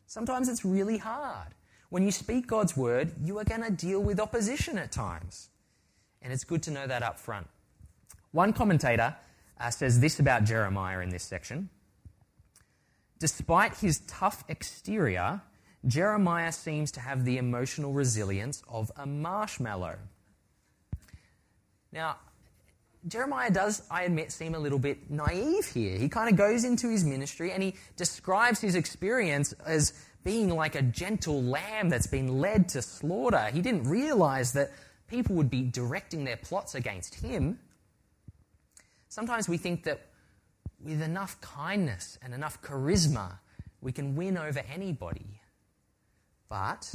Sometimes 0.07 0.49
it's 0.49 0.65
really 0.65 0.97
hard. 0.97 1.53
When 1.95 2.03
you 2.03 2.11
speak 2.11 2.47
God's 2.47 2.75
word, 2.75 3.13
you 3.23 3.39
are 3.39 3.45
going 3.45 3.63
to 3.63 3.71
deal 3.71 4.01
with 4.01 4.19
opposition 4.19 4.77
at 4.77 4.91
times. 4.91 5.47
And 6.21 6.33
it's 6.33 6.43
good 6.43 6.61
to 6.63 6.71
know 6.71 6.85
that 6.85 7.03
up 7.03 7.17
front. 7.17 7.47
One 8.33 8.51
commentator 8.51 9.15
uh, 9.57 9.69
says 9.69 10.01
this 10.01 10.19
about 10.19 10.43
Jeremiah 10.43 10.99
in 10.99 11.07
this 11.07 11.23
section 11.23 11.69
Despite 13.19 13.77
his 13.77 13.99
tough 14.07 14.43
exterior, 14.49 15.39
Jeremiah 15.87 16.51
seems 16.51 16.91
to 16.91 16.99
have 16.99 17.23
the 17.23 17.37
emotional 17.37 17.93
resilience 17.93 18.61
of 18.67 18.91
a 18.97 19.05
marshmallow. 19.05 19.95
Now, 21.93 22.17
Jeremiah 23.07 23.51
does, 23.51 23.83
I 23.89 24.03
admit, 24.03 24.33
seem 24.33 24.53
a 24.53 24.59
little 24.59 24.79
bit 24.79 25.09
naive 25.09 25.67
here. 25.67 25.97
He 25.97 26.09
kind 26.09 26.29
of 26.29 26.35
goes 26.35 26.65
into 26.65 26.89
his 26.89 27.05
ministry 27.05 27.53
and 27.53 27.63
he 27.63 27.75
describes 27.95 28.59
his 28.59 28.75
experience 28.75 29.53
as 29.65 29.93
being 30.25 30.49
like 30.49 30.73
a 30.73 30.81
gentle 30.81 31.41
lamb 31.41 31.87
that's 31.87 32.07
been 32.07 32.41
led 32.41 32.67
to 32.67 32.81
slaughter. 32.81 33.45
He 33.53 33.61
didn't 33.61 33.83
realize 33.83 34.53
that 34.53 34.71
people 35.07 35.35
would 35.35 35.51
be 35.51 35.61
directing 35.61 36.25
their 36.25 36.35
plots 36.35 36.73
against 36.73 37.13
him. 37.13 37.59
Sometimes 39.07 39.47
we 39.47 39.57
think 39.57 39.83
that 39.83 40.07
with 40.83 41.01
enough 41.01 41.39
kindness 41.41 42.17
and 42.23 42.33
enough 42.33 42.59
charisma, 42.63 43.37
we 43.81 43.91
can 43.91 44.15
win 44.15 44.35
over 44.35 44.63
anybody. 44.73 45.39
But 46.49 46.91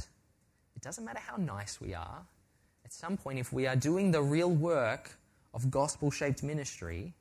it 0.75 0.83
doesn't 0.83 1.05
matter 1.05 1.21
how 1.21 1.37
nice 1.37 1.81
we 1.81 1.95
are. 1.95 2.27
At 2.85 2.93
some 2.93 3.17
point, 3.17 3.39
if 3.39 3.53
we 3.53 3.69
are 3.69 3.77
doing 3.77 4.11
the 4.11 4.23
real 4.23 4.51
work 4.51 5.17
of 5.55 5.71
gospel 5.71 6.11
shaped 6.11 6.43
ministry, 6.43 7.15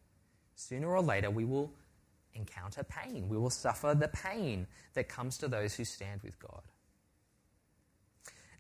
sooner 0.56 0.88
or 0.88 1.04
later 1.04 1.30
we 1.30 1.46
will 1.46 1.72
encounter 2.36 2.84
pain. 2.84 3.28
We 3.28 3.38
will 3.38 3.50
suffer 3.50 3.96
the 3.96 4.08
pain 4.08 4.68
that 4.94 5.10
comes 5.10 5.38
to 5.40 5.48
those 5.48 5.76
who 5.76 5.86
stand 5.86 6.22
with 6.24 6.40
God. 6.40 6.62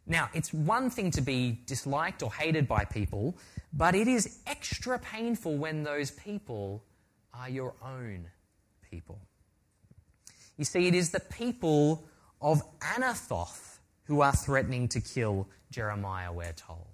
Now, 0.05 0.29
it's 0.33 0.51
one 0.51 0.89
thing 0.89 1.11
to 1.11 1.21
be 1.21 1.59
disliked 1.67 2.23
or 2.23 2.33
hated 2.33 2.67
by 2.67 2.85
people, 2.85 3.37
but 3.71 3.93
it 3.93 4.07
is 4.07 4.39
extra 4.47 4.97
painful 4.97 5.57
when 5.57 5.83
those 5.83 6.09
people 6.11 6.83
are 7.33 7.49
your 7.49 7.75
own 7.83 8.27
people. 8.89 9.19
You 10.57 10.65
see, 10.65 10.87
it 10.87 10.95
is 10.95 11.11
the 11.11 11.19
people 11.19 12.05
of 12.41 12.61
Anathoth 12.79 13.77
who 14.05 14.21
are 14.21 14.33
threatening 14.33 14.87
to 14.89 14.99
kill 14.99 15.47
Jeremiah, 15.71 16.33
we're 16.33 16.53
told. 16.53 16.87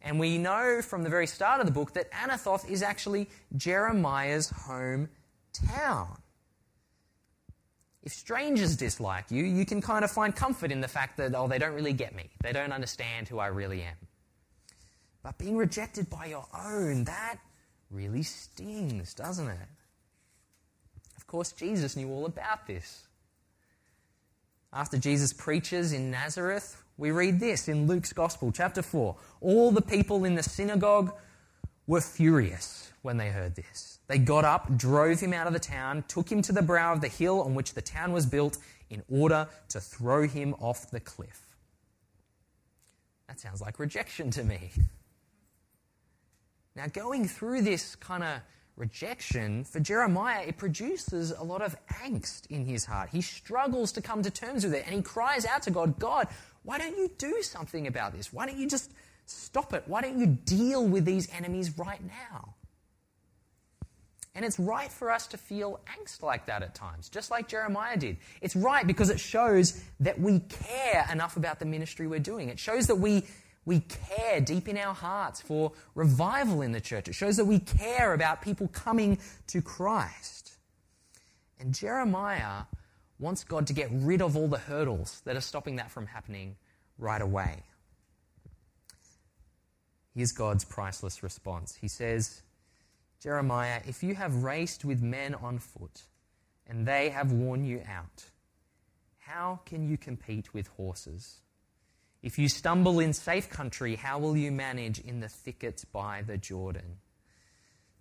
And 0.00 0.20
we 0.20 0.38
know 0.38 0.80
from 0.82 1.02
the 1.02 1.10
very 1.10 1.26
start 1.26 1.58
of 1.58 1.66
the 1.66 1.72
book 1.72 1.94
that 1.94 2.12
Anathoth 2.12 2.70
is 2.70 2.82
actually 2.82 3.28
Jeremiah's 3.56 4.50
hometown. 5.60 6.18
If 8.02 8.12
strangers 8.12 8.76
dislike 8.76 9.30
you, 9.30 9.44
you 9.44 9.66
can 9.66 9.80
kind 9.80 10.04
of 10.04 10.10
find 10.10 10.34
comfort 10.34 10.70
in 10.70 10.80
the 10.80 10.88
fact 10.88 11.16
that, 11.16 11.34
oh, 11.34 11.48
they 11.48 11.58
don't 11.58 11.74
really 11.74 11.92
get 11.92 12.14
me. 12.14 12.30
They 12.40 12.52
don't 12.52 12.72
understand 12.72 13.28
who 13.28 13.38
I 13.38 13.48
really 13.48 13.82
am. 13.82 13.96
But 15.24 15.38
being 15.38 15.56
rejected 15.56 16.08
by 16.08 16.26
your 16.26 16.46
own, 16.54 17.04
that 17.04 17.38
really 17.90 18.22
stings, 18.22 19.12
doesn't 19.12 19.48
it? 19.48 19.68
Of 21.16 21.26
course, 21.26 21.50
Jesus 21.50 21.96
knew 21.96 22.08
all 22.10 22.26
about 22.26 22.68
this. 22.68 23.08
After 24.72 24.98
Jesus 24.98 25.32
preaches 25.32 25.92
in 25.92 26.10
Nazareth, 26.12 26.80
we 26.98 27.10
read 27.10 27.40
this 27.40 27.66
in 27.66 27.88
Luke's 27.88 28.12
Gospel, 28.12 28.52
chapter 28.52 28.82
4. 28.82 29.16
All 29.40 29.72
the 29.72 29.82
people 29.82 30.24
in 30.24 30.36
the 30.36 30.42
synagogue 30.44 31.12
were 31.86 32.00
furious 32.00 32.92
when 33.02 33.16
they 33.16 33.28
heard 33.28 33.54
this. 33.54 34.00
They 34.08 34.18
got 34.18 34.44
up, 34.44 34.76
drove 34.76 35.20
him 35.20 35.32
out 35.32 35.46
of 35.46 35.52
the 35.52 35.60
town, 35.60 36.04
took 36.08 36.30
him 36.30 36.42
to 36.42 36.52
the 36.52 36.62
brow 36.62 36.92
of 36.92 37.00
the 37.00 37.08
hill 37.08 37.42
on 37.42 37.54
which 37.54 37.74
the 37.74 37.82
town 37.82 38.12
was 38.12 38.26
built 38.26 38.58
in 38.90 39.02
order 39.08 39.48
to 39.68 39.80
throw 39.80 40.26
him 40.26 40.54
off 40.60 40.90
the 40.90 41.00
cliff. 41.00 41.46
That 43.28 43.40
sounds 43.40 43.60
like 43.60 43.78
rejection 43.78 44.30
to 44.32 44.44
me. 44.44 44.70
Now, 46.76 46.86
going 46.88 47.26
through 47.26 47.62
this 47.62 47.96
kind 47.96 48.22
of 48.22 48.40
rejection, 48.76 49.64
for 49.64 49.80
Jeremiah, 49.80 50.44
it 50.46 50.58
produces 50.58 51.32
a 51.32 51.42
lot 51.42 51.62
of 51.62 51.74
angst 51.88 52.46
in 52.50 52.64
his 52.66 52.84
heart. 52.84 53.08
He 53.10 53.22
struggles 53.22 53.92
to 53.92 54.02
come 54.02 54.22
to 54.22 54.30
terms 54.30 54.64
with 54.64 54.74
it 54.74 54.84
and 54.86 54.94
he 54.94 55.02
cries 55.02 55.46
out 55.46 55.62
to 55.62 55.70
God, 55.70 55.98
God, 55.98 56.28
why 56.62 56.78
don't 56.78 56.96
you 56.96 57.10
do 57.16 57.42
something 57.42 57.86
about 57.86 58.12
this? 58.12 58.32
Why 58.32 58.46
don't 58.46 58.58
you 58.58 58.68
just 58.68 58.92
stop 59.26 59.74
it? 59.74 59.84
Why 59.86 60.02
don't 60.02 60.18
you 60.18 60.26
deal 60.26 60.86
with 60.86 61.04
these 61.04 61.28
enemies 61.32 61.76
right 61.78 62.00
now? 62.02 62.54
And 64.36 64.44
it's 64.44 64.58
right 64.58 64.92
for 64.92 65.10
us 65.10 65.26
to 65.28 65.38
feel 65.38 65.80
angst 65.98 66.22
like 66.22 66.44
that 66.46 66.62
at 66.62 66.74
times, 66.74 67.08
just 67.08 67.30
like 67.30 67.48
Jeremiah 67.48 67.96
did. 67.96 68.18
It's 68.42 68.54
right 68.54 68.86
because 68.86 69.08
it 69.08 69.18
shows 69.18 69.82
that 70.00 70.20
we 70.20 70.40
care 70.40 71.06
enough 71.10 71.38
about 71.38 71.58
the 71.58 71.64
ministry 71.64 72.06
we're 72.06 72.18
doing. 72.20 72.50
It 72.50 72.58
shows 72.58 72.86
that 72.88 72.96
we, 72.96 73.24
we 73.64 73.80
care 73.80 74.42
deep 74.42 74.68
in 74.68 74.76
our 74.76 74.94
hearts 74.94 75.40
for 75.40 75.72
revival 75.94 76.60
in 76.60 76.72
the 76.72 76.82
church. 76.82 77.08
It 77.08 77.14
shows 77.14 77.38
that 77.38 77.46
we 77.46 77.60
care 77.60 78.12
about 78.12 78.42
people 78.42 78.68
coming 78.68 79.18
to 79.46 79.62
Christ. 79.62 80.52
And 81.58 81.72
Jeremiah 81.72 82.64
wants 83.18 83.42
God 83.42 83.66
to 83.68 83.72
get 83.72 83.88
rid 83.90 84.20
of 84.20 84.36
all 84.36 84.48
the 84.48 84.58
hurdles 84.58 85.22
that 85.24 85.34
are 85.34 85.40
stopping 85.40 85.76
that 85.76 85.90
from 85.90 86.06
happening 86.06 86.56
right 86.98 87.22
away. 87.22 87.62
Here's 90.16 90.32
God's 90.32 90.64
priceless 90.64 91.22
response. 91.22 91.76
He 91.78 91.88
says, 91.88 92.40
Jeremiah, 93.22 93.82
if 93.86 94.02
you 94.02 94.14
have 94.14 94.44
raced 94.44 94.82
with 94.82 95.02
men 95.02 95.34
on 95.34 95.58
foot 95.58 96.04
and 96.66 96.86
they 96.86 97.10
have 97.10 97.32
worn 97.32 97.66
you 97.66 97.82
out, 97.86 98.24
how 99.18 99.60
can 99.66 99.86
you 99.86 99.98
compete 99.98 100.54
with 100.54 100.68
horses? 100.68 101.42
If 102.22 102.38
you 102.38 102.48
stumble 102.48 102.98
in 102.98 103.12
safe 103.12 103.50
country, 103.50 103.96
how 103.96 104.18
will 104.18 104.38
you 104.38 104.50
manage 104.50 104.98
in 105.00 105.20
the 105.20 105.28
thickets 105.28 105.84
by 105.84 106.22
the 106.26 106.38
Jordan? 106.38 106.96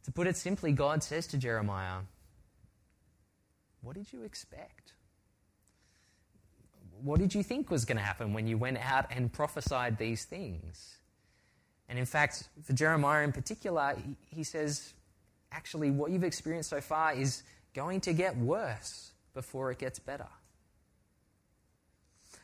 To 0.06 0.12
put 0.14 0.26
it 0.26 0.38
simply, 0.38 0.72
God 0.72 1.04
says 1.04 1.28
to 1.28 1.38
Jeremiah, 1.38 2.04
What 3.82 3.96
did 3.96 4.14
you 4.14 4.24
expect? 4.24 4.94
What 7.02 7.20
did 7.20 7.36
you 7.36 7.44
think 7.44 7.70
was 7.70 7.84
going 7.84 7.98
to 7.98 8.04
happen 8.04 8.32
when 8.32 8.48
you 8.48 8.58
went 8.58 8.78
out 8.78 9.08
and 9.12 9.34
prophesied 9.34 9.98
these 9.98 10.24
things? 10.24 10.96
And 11.88 12.00
in 12.00 12.06
fact, 12.06 12.50
for 12.64 12.74
Jeremiah 12.74 13.24
in 13.24 13.32
particular, 13.32 13.96
he 14.30 14.44
says, 14.44 14.94
actually, 15.52 15.92
what 15.92 16.12
you've 16.12 16.24
experienced 16.24 16.70
so 16.70 16.82
far 16.82 17.14
is 17.14 17.44
going 17.74 18.02
to 18.02 18.14
get 18.14 18.36
worse 18.38 19.12
before 19.34 19.72
it 19.72 19.80
gets 19.80 20.00
better. 20.00 20.28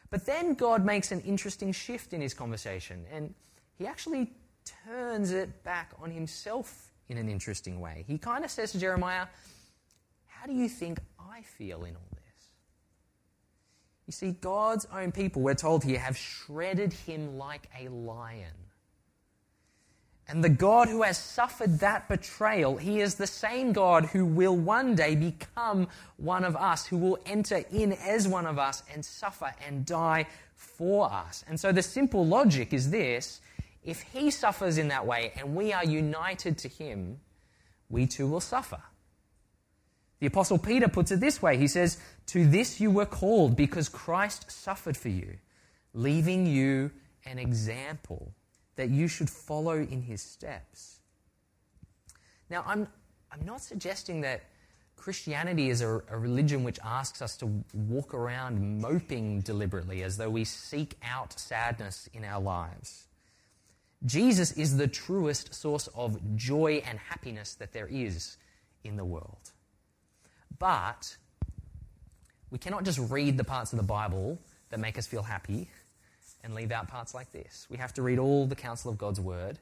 But 0.10 0.25
then 0.25 0.53
God 0.55 0.86
makes 0.86 1.12
an 1.12 1.21
interesting 1.21 1.71
shift 1.71 2.13
in 2.13 2.21
his 2.21 2.33
conversation, 2.33 3.05
and 3.12 3.33
he 3.77 3.88
actually 3.88 4.31
turns 4.86 5.31
it 5.31 5.63
back 5.63 5.91
on 6.01 6.12
himself 6.12 6.91
in 7.07 7.17
an 7.17 7.29
interesting 7.29 7.79
way. 7.79 8.03
He 8.07 8.17
kind 8.17 8.43
of 8.43 8.51
says 8.51 8.74
to 8.74 8.79
Jeremiah, 8.79 9.27
How 10.27 10.45
do 10.45 10.53
you 10.53 10.67
think 10.67 11.00
I 11.19 11.41
feel 11.41 11.83
in 11.86 11.95
all 11.95 12.10
this? 12.12 12.50
You 14.05 14.13
see, 14.13 14.31
God's 14.31 14.86
own 14.93 15.13
people, 15.13 15.41
we're 15.41 15.55
told 15.55 15.83
here, 15.83 16.00
have 16.00 16.17
shredded 16.17 16.91
him 16.91 17.38
like 17.38 17.69
a 17.79 17.88
lion. 17.88 18.51
And 20.32 20.42
the 20.42 20.50
God 20.50 20.88
who 20.88 21.02
has 21.02 21.18
suffered 21.18 21.80
that 21.80 22.08
betrayal, 22.08 22.78
he 22.78 23.02
is 23.02 23.16
the 23.16 23.28
same 23.28 23.74
God 23.74 24.06
who 24.06 24.26
will 24.26 24.56
one 24.56 24.96
day 24.96 25.14
become 25.14 25.90
one 26.16 26.46
of 26.46 26.56
us, 26.56 26.86
who 26.86 26.96
will 26.96 27.20
enter 27.26 27.66
in 27.70 27.92
as 27.92 28.30
one 28.30 28.46
of 28.46 28.58
us 28.58 28.82
and 28.94 29.04
suffer 29.04 29.54
and 29.68 29.86
die 29.86 30.28
for 30.56 31.12
us. 31.12 31.44
And 31.50 31.60
so 31.60 31.74
the 31.74 31.84
simple 31.84 32.26
logic 32.26 32.72
is 32.72 32.92
this 32.92 33.42
if 33.84 34.04
he 34.14 34.32
suffers 34.32 34.78
in 34.78 34.88
that 34.88 35.06
way 35.06 35.34
and 35.36 35.54
we 35.54 35.74
are 35.74 35.84
united 35.84 36.58
to 36.60 36.70
him, 36.70 37.20
we 37.90 38.08
too 38.08 38.30
will 38.30 38.40
suffer. 38.40 38.82
The 40.22 40.28
Apostle 40.28 40.60
Peter 40.60 40.88
puts 40.88 41.12
it 41.12 41.20
this 41.20 41.42
way 41.42 41.58
He 41.58 41.68
says, 41.68 41.98
To 42.28 42.48
this 42.48 42.80
you 42.80 42.90
were 42.90 43.06
called 43.06 43.58
because 43.58 43.90
Christ 43.90 44.50
suffered 44.50 44.96
for 44.96 45.10
you, 45.10 45.40
leaving 45.94 46.46
you 46.46 46.92
an 47.26 47.38
example 47.38 48.32
that 48.82 48.90
you 48.90 49.08
should 49.08 49.30
follow 49.30 49.74
in 49.78 50.02
his 50.02 50.24
steps. 50.24 51.02
Now, 52.50 52.64
I'm, 52.66 52.88
I'm 53.32 53.46
not 53.46 53.62
suggesting 53.62 54.22
that 54.22 54.42
Christianity 54.96 55.70
is 55.70 55.82
a, 55.82 56.02
a, 56.10 56.18
religion 56.18 56.64
which 56.64 56.80
asks 56.84 57.22
us 57.22 57.38
to 57.38 57.64
walk 57.76 58.16
around 58.16 58.82
moping 58.82 59.42
deliberately 59.42 60.02
as 60.02 60.18
though 60.18 60.32
we 60.32 60.46
seek 60.46 60.98
out 61.04 61.40
sadness 61.40 62.10
in 62.12 62.26
our 62.26 62.42
lives. 62.42 63.06
Jesus 64.04 64.52
is 64.54 64.78
the 64.78 64.88
truest 64.88 65.54
source 65.54 65.88
of 65.94 66.36
joy 66.36 66.82
and 66.84 66.98
happiness 66.98 67.54
that 67.54 67.74
there 67.74 67.88
is 67.88 68.38
in 68.84 68.98
the 68.98 69.06
world. 69.06 69.52
But 70.58 71.16
we 72.50 72.58
cannot 72.58 72.84
just 72.84 72.98
read 73.12 73.38
the 73.38 73.44
parts 73.44 73.74
of 73.74 73.78
the 73.78 73.84
Bible 73.84 74.40
that 74.72 74.80
make 74.80 74.98
us 74.98 75.06
feel 75.06 75.22
happy 75.22 75.70
and 76.43 76.54
leave 76.56 76.71
out 76.71 76.88
parts 76.88 77.13
like 77.13 77.32
this. 77.32 77.67
We 77.69 77.77
have 77.77 77.93
to 77.93 78.01
read 78.01 78.19
all 78.19 78.45
the 78.45 78.56
counsel 78.56 78.91
of 78.91 78.97
God's 78.97 79.19
word. 79.19 79.60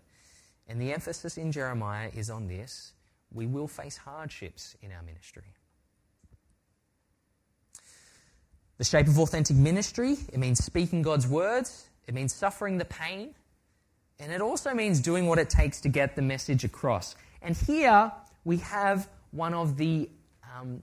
And 0.67 0.79
the 0.81 0.93
emphasis 0.93 1.37
in 1.37 1.51
Jeremiah 1.51 2.11
is 2.15 2.29
on 2.29 2.47
this 2.47 2.93
we 3.31 3.45
will 3.45 3.67
face 3.67 3.97
hardships 3.97 4.75
in 4.81 4.91
our 4.91 5.03
ministry. 5.03 5.43
The 8.77 8.83
shape 8.83 9.07
of 9.07 9.19
authentic 9.19 9.55
ministry, 9.55 10.17
it 10.31 10.39
means 10.39 10.63
speaking 10.63 11.01
God's 11.01 11.27
words, 11.27 11.89
it 12.07 12.13
means 12.13 12.33
suffering 12.33 12.77
the 12.77 12.85
pain, 12.85 13.35
and 14.19 14.31
it 14.31 14.41
also 14.41 14.73
means 14.73 14.99
doing 14.99 15.27
what 15.27 15.37
it 15.37 15.49
takes 15.49 15.81
to 15.81 15.89
get 15.89 16.15
the 16.15 16.21
message 16.21 16.63
across. 16.63 17.15
And 17.41 17.55
here 17.55 18.11
we 18.45 18.57
have 18.57 19.07
one 19.31 19.53
of 19.53 19.77
the 19.77 20.09
um, 20.57 20.81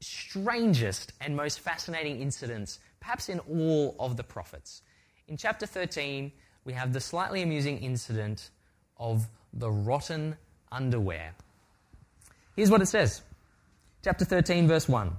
strangest 0.00 1.12
and 1.20 1.34
most 1.34 1.60
fascinating 1.60 2.20
incidents, 2.20 2.78
perhaps 3.00 3.28
in 3.28 3.40
all 3.40 3.96
of 3.98 4.16
the 4.16 4.22
prophets. 4.24 4.82
In 5.28 5.36
chapter 5.36 5.66
13, 5.66 6.32
we 6.64 6.72
have 6.72 6.94
the 6.94 7.00
slightly 7.00 7.42
amusing 7.42 7.78
incident 7.78 8.48
of 8.96 9.28
the 9.52 9.70
rotten 9.70 10.36
underwear. 10.72 11.34
Here's 12.56 12.70
what 12.70 12.80
it 12.80 12.86
says 12.86 13.20
chapter 14.02 14.24
13, 14.24 14.66
verse 14.66 14.88
1. 14.88 15.14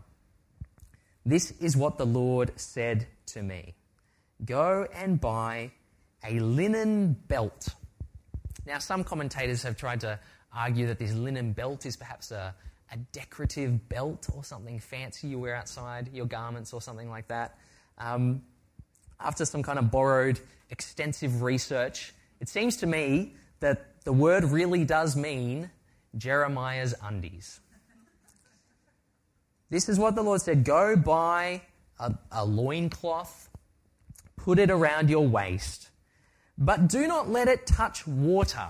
This 1.28 1.52
is 1.60 1.78
what 1.78 2.00
the 2.00 2.08
Lord 2.08 2.52
said 2.56 3.06
to 3.28 3.44
me 3.44 3.76
Go 4.44 4.88
and 4.96 5.22
buy 5.22 5.72
a 6.28 6.40
linen 6.40 7.14
belt. 7.28 7.70
Now, 8.66 8.80
some 8.80 9.04
commentators 9.04 9.62
have 9.62 9.78
tried 9.78 10.02
to 10.02 10.20
argue 10.52 10.88
that 10.88 10.98
this 10.98 11.14
linen 11.14 11.54
belt 11.54 11.86
is 11.86 11.96
perhaps 11.96 12.32
a, 12.32 12.56
a 12.92 12.98
decorative 13.12 13.88
belt 13.90 14.28
or 14.36 14.44
something 14.44 14.80
fancy 14.80 15.28
you 15.28 15.38
wear 15.38 15.56
outside 15.56 16.10
your 16.12 16.26
garments 16.26 16.74
or 16.74 16.82
something 16.82 17.12
like 17.12 17.28
that. 17.28 17.60
Um, 18.00 18.42
after 19.20 19.46
some 19.46 19.64
kind 19.64 19.80
of 19.80 19.92
borrowed 19.92 20.40
extensive 20.70 21.42
research, 21.42 22.14
it 22.40 22.50
seems 22.50 22.78
to 22.78 22.88
me 22.88 23.36
that 23.60 24.04
the 24.04 24.14
word 24.14 24.46
really 24.46 24.86
does 24.86 25.16
mean 25.16 25.70
Jeremiah's 26.18 26.96
undies. 27.04 27.60
This 29.70 29.88
is 29.88 30.00
what 30.00 30.16
the 30.16 30.24
Lord 30.24 30.42
said 30.42 30.64
Go 30.64 30.96
buy 30.96 31.62
a, 32.00 32.14
a 32.32 32.46
loincloth, 32.46 33.50
put 34.36 34.58
it 34.58 34.72
around 34.72 35.10
your 35.10 35.28
waist, 35.28 35.90
but 36.58 36.88
do 36.88 37.08
not 37.08 37.30
let 37.30 37.48
it 37.48 37.68
touch 37.68 38.08
water. 38.08 38.68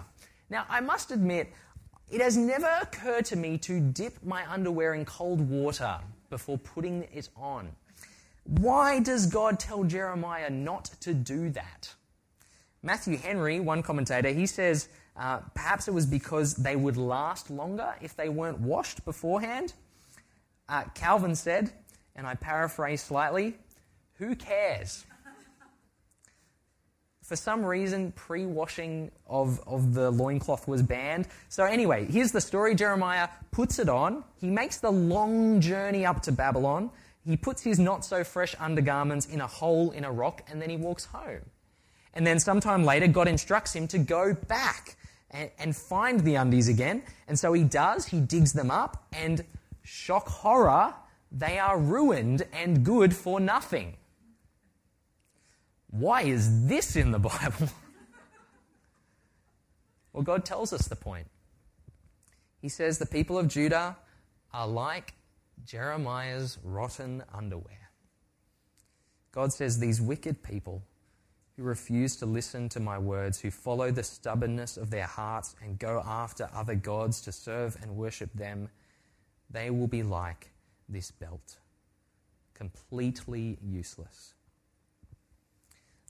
Now, 0.50 0.66
I 0.68 0.82
must 0.82 1.12
admit, 1.12 1.54
it 2.10 2.22
has 2.22 2.36
never 2.36 2.70
occurred 2.82 3.26
to 3.26 3.36
me 3.36 3.58
to 3.60 3.80
dip 3.80 4.24
my 4.24 4.50
underwear 4.52 4.96
in 4.96 5.06
cold 5.06 5.48
water 5.48 6.00
before 6.30 6.58
putting 6.58 7.04
it 7.14 7.30
on. 7.36 7.70
Why 8.50 9.00
does 9.00 9.28
God 9.28 9.60
tell 9.60 9.84
Jeremiah 9.84 10.50
not 10.50 10.86
to 11.02 11.14
do 11.14 11.52
that? 11.52 11.94
Matthew 12.82 13.18
Henry, 13.18 13.60
one 13.60 13.84
commentator, 13.84 14.30
he 14.30 14.48
says 14.48 14.90
uh, 15.16 15.38
perhaps 15.54 15.88
it 15.88 15.94
was 15.94 16.08
because 16.08 16.56
they 16.56 16.76
would 16.76 16.98
last 16.98 17.52
longer 17.52 17.94
if 18.02 18.16
they 18.16 18.28
weren't 18.28 18.60
washed 18.60 19.06
beforehand. 19.06 19.74
Uh, 20.68 20.84
Calvin 20.96 21.36
said, 21.36 21.72
and 22.16 22.26
I 22.26 22.34
paraphrase 22.34 23.02
slightly, 23.04 23.56
who 24.16 24.36
cares? 24.36 25.06
For 27.22 27.36
some 27.36 27.64
reason, 27.64 28.12
pre 28.14 28.48
washing 28.48 29.12
of, 29.28 29.62
of 29.68 29.94
the 29.94 30.10
loincloth 30.10 30.68
was 30.68 30.82
banned. 30.82 31.28
So, 31.50 31.64
anyway, 31.64 32.06
here's 32.06 32.32
the 32.32 32.42
story 32.42 32.74
Jeremiah 32.74 33.30
puts 33.52 33.78
it 33.78 33.88
on. 33.88 34.24
He 34.38 34.50
makes 34.50 34.78
the 34.78 34.90
long 34.90 35.62
journey 35.62 36.08
up 36.08 36.24
to 36.24 36.32
Babylon. 36.32 36.90
He 37.30 37.38
puts 37.38 37.62
his 37.62 37.78
not 37.78 38.04
so 38.04 38.24
fresh 38.24 38.56
undergarments 38.60 39.28
in 39.28 39.40
a 39.40 39.46
hole 39.46 39.92
in 39.92 40.04
a 40.04 40.12
rock 40.12 40.42
and 40.50 40.60
then 40.60 40.72
he 40.72 40.78
walks 40.78 41.06
home. 41.06 41.42
And 42.16 42.26
then 42.26 42.40
sometime 42.40 42.84
later, 42.84 43.06
God 43.06 43.28
instructs 43.28 43.76
him 43.76 43.88
to 43.90 44.00
go 44.00 44.34
back 44.34 44.98
and, 45.30 45.52
and 45.60 45.76
find 45.76 46.22
the 46.22 46.34
undies 46.34 46.68
again. 46.68 47.04
And 47.28 47.38
so 47.38 47.54
he 47.54 47.64
does, 47.64 48.08
he 48.08 48.20
digs 48.20 48.54
them 48.54 48.72
up, 48.72 49.06
and 49.14 49.46
shock 49.84 50.28
horror, 50.28 50.96
they 51.32 51.60
are 51.60 51.78
ruined 51.78 52.48
and 52.52 52.84
good 52.84 53.16
for 53.16 53.40
nothing. 53.40 53.98
Why 55.92 56.24
is 56.24 56.66
this 56.66 56.96
in 56.96 57.12
the 57.12 57.20
Bible? 57.30 57.70
well, 60.14 60.24
God 60.24 60.46
tells 60.46 60.74
us 60.74 60.88
the 60.88 60.96
point. 60.96 61.28
He 62.60 62.70
says 62.70 62.98
the 62.98 63.06
people 63.06 63.38
of 63.38 63.48
Judah 63.48 63.98
are 64.52 64.68
like 64.68 65.14
Jeremiah's 65.66 66.58
rotten 66.64 67.24
underwear. 67.34 67.92
God 69.32 69.54
says, 69.54 69.80
These 69.80 70.02
wicked 70.02 70.42
people 70.44 70.84
who 71.56 71.64
refuse 71.64 72.16
to 72.18 72.26
listen 72.26 72.70
to 72.70 72.80
my 72.80 72.98
words, 72.98 73.40
who 73.40 73.52
follow 73.52 73.92
the 73.92 74.04
stubbornness 74.04 74.78
of 74.78 74.90
their 74.90 75.06
hearts 75.06 75.56
and 75.62 75.78
go 75.78 76.02
after 76.06 76.50
other 76.54 76.76
gods 76.76 77.22
to 77.22 77.32
serve 77.32 77.78
and 77.82 77.96
worship 77.96 78.32
them, 78.34 78.70
they 79.50 79.70
will 79.70 79.88
be 79.88 80.04
like 80.04 80.52
this 80.88 81.12
belt, 81.12 81.58
completely 82.54 83.58
useless. 83.62 84.34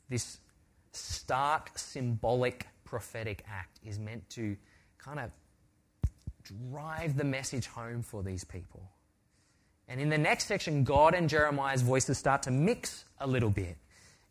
This 0.09 0.39
stark, 0.91 1.77
symbolic, 1.77 2.67
prophetic 2.83 3.43
act 3.47 3.79
is 3.83 3.99
meant 3.99 4.29
to 4.31 4.57
kind 4.97 5.19
of 5.19 5.31
drive 6.43 7.15
the 7.17 7.23
message 7.23 7.67
home 7.67 8.01
for 8.01 8.23
these 8.23 8.43
people. 8.43 8.89
And 9.89 9.99
in 9.99 10.09
the 10.09 10.17
next 10.19 10.45
section, 10.45 10.83
God 10.83 11.15
and 11.15 11.27
Jeremiah's 11.27 11.81
voices 11.81 12.19
start 12.19 12.43
to 12.43 12.51
mix 12.51 13.05
a 13.19 13.25
little 13.25 13.49
bit. 13.49 13.75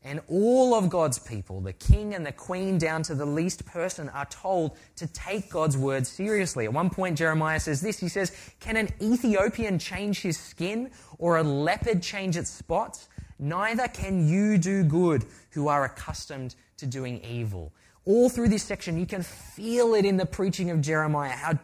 And 0.05 0.21
all 0.29 0.75
of 0.75 0.89
God's 0.89 1.19
people, 1.19 1.61
the 1.61 1.73
king 1.73 2.15
and 2.15 2.25
the 2.25 2.31
queen 2.31 2.79
down 2.79 3.03
to 3.03 3.17
the 3.17 3.27
least 3.27 3.67
person, 3.67 4.09
are 4.11 4.27
told 4.27 4.77
to 4.95 5.09
take 5.09 5.51
God's 5.51 5.77
word 5.77 6.07
seriously. 6.07 6.67
At 6.67 6.73
one 6.73 6.89
point, 6.89 7.19
Jeremiah 7.19 7.59
says 7.59 7.81
this 7.81 7.99
He 7.99 8.09
says, 8.09 8.31
Can 8.61 8.77
an 8.77 8.89
Ethiopian 9.03 9.81
change 9.81 10.21
his 10.21 10.39
skin 10.39 10.93
or 11.19 11.39
a 11.39 11.43
leopard 11.43 12.01
change 12.01 12.37
its 12.37 12.49
spots? 12.49 13.09
Neither 13.41 13.89
can 13.89 14.29
you 14.29 14.59
do 14.59 14.85
good 14.85 15.25
who 15.51 15.67
are 15.67 15.85
accustomed 15.85 16.55
to 16.77 16.87
doing 16.87 17.21
evil. 17.25 17.73
All 18.05 18.29
through 18.29 18.49
this 18.49 18.63
section, 18.63 18.99
you 18.99 19.07
can 19.07 19.23
feel 19.23 19.95
it 19.95 20.05
in 20.05 20.17
the 20.17 20.27
preaching 20.27 20.71
of 20.71 20.81
Jeremiah, 20.81 21.31
how 21.31 21.59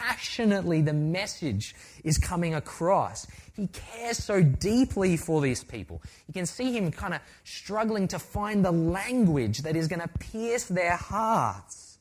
passionately 0.00 0.80
the 0.80 0.92
message 0.92 1.74
is 2.04 2.16
coming 2.16 2.54
across. 2.54 3.26
He 3.54 3.66
cares 3.66 4.16
so 4.16 4.42
deeply 4.42 5.16
for 5.16 5.40
these 5.42 5.62
people. 5.62 6.02
You 6.26 6.34
can 6.34 6.46
see 6.46 6.72
him 6.72 6.90
kind 6.90 7.12
of 7.12 7.20
struggling 7.44 8.08
to 8.08 8.18
find 8.18 8.64
the 8.64 8.72
language 8.72 9.58
that 9.58 9.76
is 9.76 9.88
going 9.88 10.00
to 10.00 10.08
pierce 10.08 10.64
their 10.64 10.96
hearts. 10.96 11.98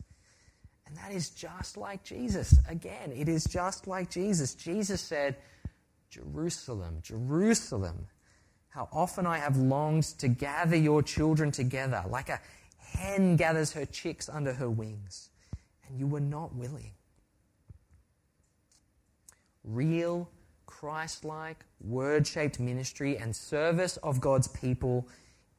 And 0.88 0.96
that 0.98 1.12
is 1.12 1.30
just 1.30 1.76
like 1.76 2.04
Jesus. 2.04 2.56
Again, 2.70 3.12
it 3.14 3.28
is 3.28 3.44
just 3.44 3.86
like 3.86 4.10
Jesus. 4.10 4.56
Jesus 4.56 5.02
said, 5.02 5.36
Jerusalem, 6.10 7.00
Jerusalem, 7.04 8.08
how 8.70 8.88
often 8.94 9.26
I 9.26 9.40
have 9.40 9.58
longed 9.58 10.04
to 10.20 10.28
gather 10.30 10.78
your 10.78 11.04
children 11.04 11.52
together, 11.52 12.04
like 12.10 12.30
a 12.30 12.40
hen 12.80 13.36
gathers 13.36 13.74
her 13.74 13.86
chicks 13.86 14.30
under 14.30 14.54
her 14.54 14.70
wings, 14.70 15.30
and 15.88 16.00
you 16.00 16.08
were 16.08 16.22
not 16.22 16.56
willing 16.56 16.94
real, 19.70 20.30
Christ 20.66 21.26
like, 21.26 21.66
word 21.82 22.28
shaped 22.28 22.60
ministry 22.60 23.18
and 23.18 23.36
service 23.36 23.98
of 23.98 24.20
God's 24.20 24.48
people 24.48 25.08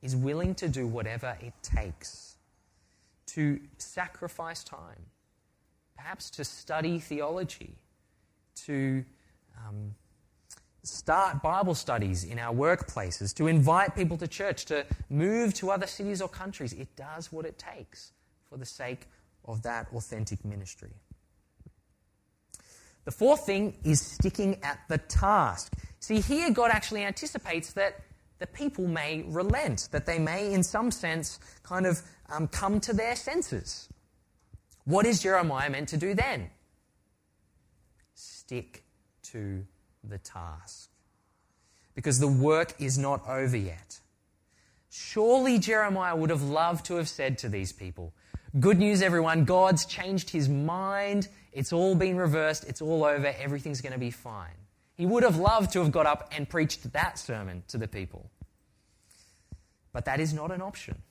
is 0.03 0.17
willing 0.17 0.55
to 0.57 0.69
do 0.69 0.87
whatever 0.87 1.37
it 1.41 1.53
takes 1.63 2.37
to 3.27 3.61
sacrifice 3.79 4.65
time, 4.65 5.07
perhaps 5.97 6.31
to 6.31 6.45
study 6.45 6.99
theology, 6.99 7.75
to 8.67 9.05
um, 9.57 9.95
start 10.83 11.43
Bible 11.43 11.75
studies 11.75 12.25
in 12.25 12.39
our 12.39 12.55
workplaces, 12.55 13.35
to 13.35 13.47
invite 13.47 13.95
people 13.95 14.17
to 14.17 14.27
church, 14.27 14.65
to 14.67 14.85
move 15.09 15.55
to 15.55 15.71
other 15.71 15.87
cities 15.87 16.21
or 16.21 16.29
countries. 16.29 16.73
It 16.73 16.89
does 16.97 17.31
what 17.31 17.45
it 17.45 17.59
takes 17.59 18.13
for 18.49 18.57
the 18.57 18.67
sake 18.67 19.07
of 19.45 19.63
that 19.63 19.87
authentic 19.95 20.45
ministry. 20.45 20.91
The 23.05 23.11
fourth 23.11 23.47
thing 23.47 23.77
is 23.85 24.01
sticking 24.01 24.63
at 24.63 24.81
the 24.89 24.99
task. 24.99 25.73
See, 26.01 26.21
here 26.21 26.51
God 26.51 26.71
actually 26.71 27.05
anticipates 27.05 27.73
that 27.73 28.01
the 28.39 28.47
people 28.47 28.87
may 28.87 29.23
relent, 29.27 29.89
that 29.93 30.07
they 30.07 30.19
may, 30.19 30.53
in 30.53 30.63
some 30.63 30.91
sense, 30.91 31.39
kind 31.63 31.87
of 31.87 32.03
um, 32.31 32.49
come 32.49 32.81
to 32.81 32.93
their 32.93 33.17
senses. 33.17 33.89
What 34.85 35.07
is 35.07 35.23
Jeremiah 35.23 35.71
meant 35.71 35.89
to 35.91 35.97
do 35.97 36.15
then? 36.15 36.51
Stick 38.15 38.83
to 39.25 39.67
the 40.03 40.19
task. 40.19 40.91
Because 41.95 42.19
the 42.19 42.29
work 42.29 42.75
is 42.79 42.97
not 42.97 43.27
over 43.29 43.57
yet. 43.57 44.01
Surely 44.89 45.59
Jeremiah 45.59 46.17
would 46.17 46.31
have 46.31 46.43
loved 46.43 46.87
to 46.87 46.97
have 46.97 47.09
said 47.09 47.39
to 47.39 47.49
these 47.49 47.73
people, 47.73 48.13
Good 48.59 48.79
news, 48.79 49.03
everyone, 49.03 49.45
God's 49.45 49.87
changed 49.87 50.31
his 50.31 50.49
mind 50.49 51.29
it's 51.53 51.73
all 51.73 51.95
been 51.95 52.17
reversed. 52.17 52.65
It's 52.69 52.81
all 52.81 53.05
over. 53.05 53.27
Everything's 53.27 53.81
going 53.81 53.93
to 53.93 53.99
be 53.99 54.11
fine. 54.11 54.55
He 54.95 55.07
would 55.07 55.23
have 55.23 55.37
loved 55.37 55.73
to 55.73 55.81
have 55.81 55.93
got 55.93 56.07
up 56.07 56.33
and 56.37 56.49
preached 56.49 56.93
that 56.93 57.19
sermon 57.19 57.63
to 57.69 57.79
the 57.79 57.89
people. 57.89 58.31
But 59.93 60.05
that 60.05 60.21
is 60.21 60.33
not 60.33 60.51
an 60.51 60.63
option. 60.63 61.03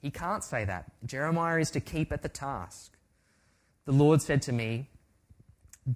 He 0.00 0.10
can't 0.10 0.42
say 0.42 0.64
that. 0.64 0.90
Jeremiah 1.04 1.60
is 1.60 1.70
to 1.72 1.80
keep 1.80 2.12
at 2.12 2.22
the 2.22 2.28
task. 2.28 2.96
The 3.84 3.92
Lord 3.92 4.22
said 4.22 4.42
to 4.42 4.52
me, 4.52 4.88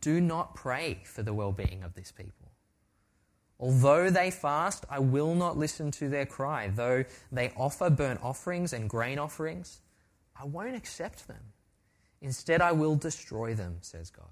Do 0.01 0.21
not 0.21 0.55
pray 0.55 1.01
for 1.05 1.23
the 1.23 1.33
well 1.33 1.53
being 1.53 1.83
of 1.83 1.95
this 1.95 2.13
people. 2.13 2.51
Although 3.59 4.11
they 4.11 4.31
fast, 4.31 4.85
I 4.91 4.99
will 4.99 5.35
not 5.35 5.57
listen 5.57 5.91
to 5.93 6.09
their 6.09 6.27
cry. 6.27 6.69
Though 6.69 7.05
they 7.33 7.53
offer 7.57 7.89
burnt 7.89 8.21
offerings 8.23 8.73
and 8.73 8.91
grain 8.91 9.19
offerings, 9.19 9.81
I 10.39 10.45
won't 10.45 10.77
accept 10.77 11.27
them. 11.27 11.41
Instead, 12.27 12.61
I 12.61 12.73
will 12.73 12.97
destroy 12.97 13.55
them, 13.55 13.77
says 13.83 14.11
God. 14.11 14.27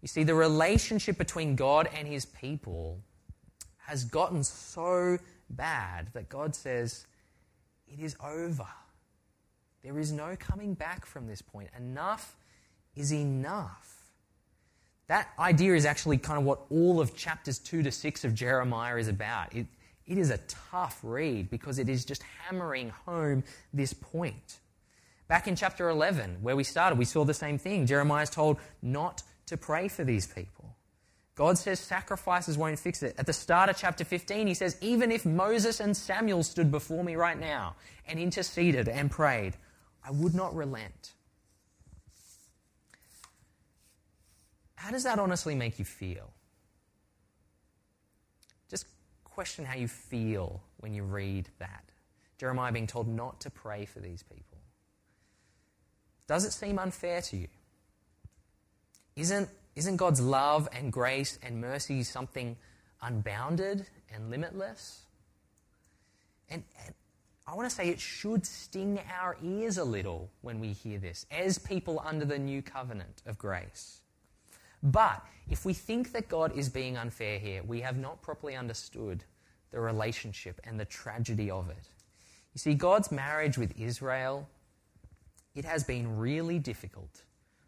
You 0.00 0.08
see, 0.08 0.24
the 0.24 0.34
relationship 0.34 1.18
between 1.18 1.54
God 1.54 1.90
and 1.94 2.08
his 2.08 2.24
people 2.24 2.98
has 3.76 4.02
gotten 4.04 4.42
so 4.42 5.18
bad 5.50 6.08
that 6.14 6.30
God 6.30 6.54
says, 6.54 7.06
It 7.86 8.00
is 8.00 8.16
over. 8.24 8.66
There 9.82 9.98
is 9.98 10.10
no 10.10 10.34
coming 10.38 10.72
back 10.72 11.04
from 11.04 11.26
this 11.26 11.42
point. 11.42 11.68
Enough 11.76 12.34
is 12.96 13.12
enough. 13.12 14.06
That 15.08 15.28
idea 15.38 15.74
is 15.74 15.84
actually 15.84 16.16
kind 16.16 16.38
of 16.38 16.46
what 16.46 16.62
all 16.70 16.98
of 16.98 17.14
chapters 17.14 17.58
2 17.58 17.82
to 17.82 17.92
6 17.92 18.24
of 18.24 18.34
Jeremiah 18.34 18.96
is 18.96 19.08
about. 19.08 19.54
It, 19.54 19.66
it 20.06 20.16
is 20.16 20.30
a 20.30 20.38
tough 20.70 20.98
read 21.02 21.50
because 21.50 21.78
it 21.78 21.90
is 21.90 22.06
just 22.06 22.22
hammering 22.22 22.88
home 23.04 23.44
this 23.74 23.92
point. 23.92 24.60
Back 25.30 25.46
in 25.46 25.54
chapter 25.54 25.88
11, 25.90 26.38
where 26.42 26.56
we 26.56 26.64
started, 26.64 26.98
we 26.98 27.04
saw 27.04 27.24
the 27.24 27.32
same 27.32 27.56
thing. 27.56 27.86
Jeremiah 27.86 28.24
is 28.24 28.30
told 28.30 28.58
not 28.82 29.22
to 29.46 29.56
pray 29.56 29.86
for 29.86 30.02
these 30.02 30.26
people. 30.26 30.74
God 31.36 31.56
says 31.56 31.78
sacrifices 31.78 32.58
won't 32.58 32.80
fix 32.80 33.04
it. 33.04 33.14
At 33.16 33.26
the 33.26 33.32
start 33.32 33.70
of 33.70 33.76
chapter 33.76 34.04
15, 34.04 34.48
he 34.48 34.54
says, 34.54 34.76
Even 34.80 35.12
if 35.12 35.24
Moses 35.24 35.78
and 35.78 35.96
Samuel 35.96 36.42
stood 36.42 36.72
before 36.72 37.04
me 37.04 37.14
right 37.14 37.38
now 37.38 37.76
and 38.08 38.18
interceded 38.18 38.88
and 38.88 39.08
prayed, 39.08 39.56
I 40.04 40.10
would 40.10 40.34
not 40.34 40.52
relent. 40.52 41.12
How 44.74 44.90
does 44.90 45.04
that 45.04 45.20
honestly 45.20 45.54
make 45.54 45.78
you 45.78 45.84
feel? 45.84 46.32
Just 48.68 48.84
question 49.22 49.64
how 49.64 49.76
you 49.76 49.86
feel 49.86 50.60
when 50.78 50.92
you 50.92 51.04
read 51.04 51.48
that. 51.60 51.84
Jeremiah 52.36 52.72
being 52.72 52.88
told 52.88 53.06
not 53.06 53.40
to 53.42 53.50
pray 53.50 53.84
for 53.84 54.00
these 54.00 54.24
people. 54.24 54.49
Does 56.30 56.44
it 56.44 56.52
seem 56.52 56.78
unfair 56.78 57.20
to 57.22 57.36
you? 57.36 57.48
Isn't, 59.16 59.48
isn't 59.74 59.96
God's 59.96 60.20
love 60.20 60.68
and 60.72 60.92
grace 60.92 61.40
and 61.42 61.60
mercy 61.60 62.04
something 62.04 62.56
unbounded 63.02 63.84
and 64.14 64.30
limitless? 64.30 65.00
And, 66.48 66.62
and 66.86 66.94
I 67.48 67.56
want 67.56 67.68
to 67.68 67.74
say 67.74 67.88
it 67.88 67.98
should 67.98 68.46
sting 68.46 69.00
our 69.20 69.38
ears 69.42 69.76
a 69.76 69.82
little 69.82 70.30
when 70.42 70.60
we 70.60 70.68
hear 70.68 71.00
this, 71.00 71.26
as 71.32 71.58
people 71.58 72.00
under 72.06 72.24
the 72.24 72.38
new 72.38 72.62
covenant 72.62 73.22
of 73.26 73.36
grace. 73.36 74.02
But 74.84 75.26
if 75.50 75.64
we 75.64 75.72
think 75.72 76.12
that 76.12 76.28
God 76.28 76.56
is 76.56 76.68
being 76.68 76.96
unfair 76.96 77.40
here, 77.40 77.64
we 77.64 77.80
have 77.80 77.98
not 77.98 78.22
properly 78.22 78.54
understood 78.54 79.24
the 79.72 79.80
relationship 79.80 80.60
and 80.62 80.78
the 80.78 80.84
tragedy 80.84 81.50
of 81.50 81.70
it. 81.70 81.88
You 82.54 82.58
see, 82.60 82.74
God's 82.74 83.10
marriage 83.10 83.58
with 83.58 83.76
Israel 83.76 84.48
it 85.60 85.66
has 85.66 85.84
been 85.84 86.16
really 86.16 86.58
difficult 86.58 87.20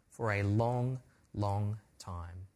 for 0.09 0.31
a 0.31 0.41
long, 0.41 0.97
long 1.35 1.77
time. 1.99 2.47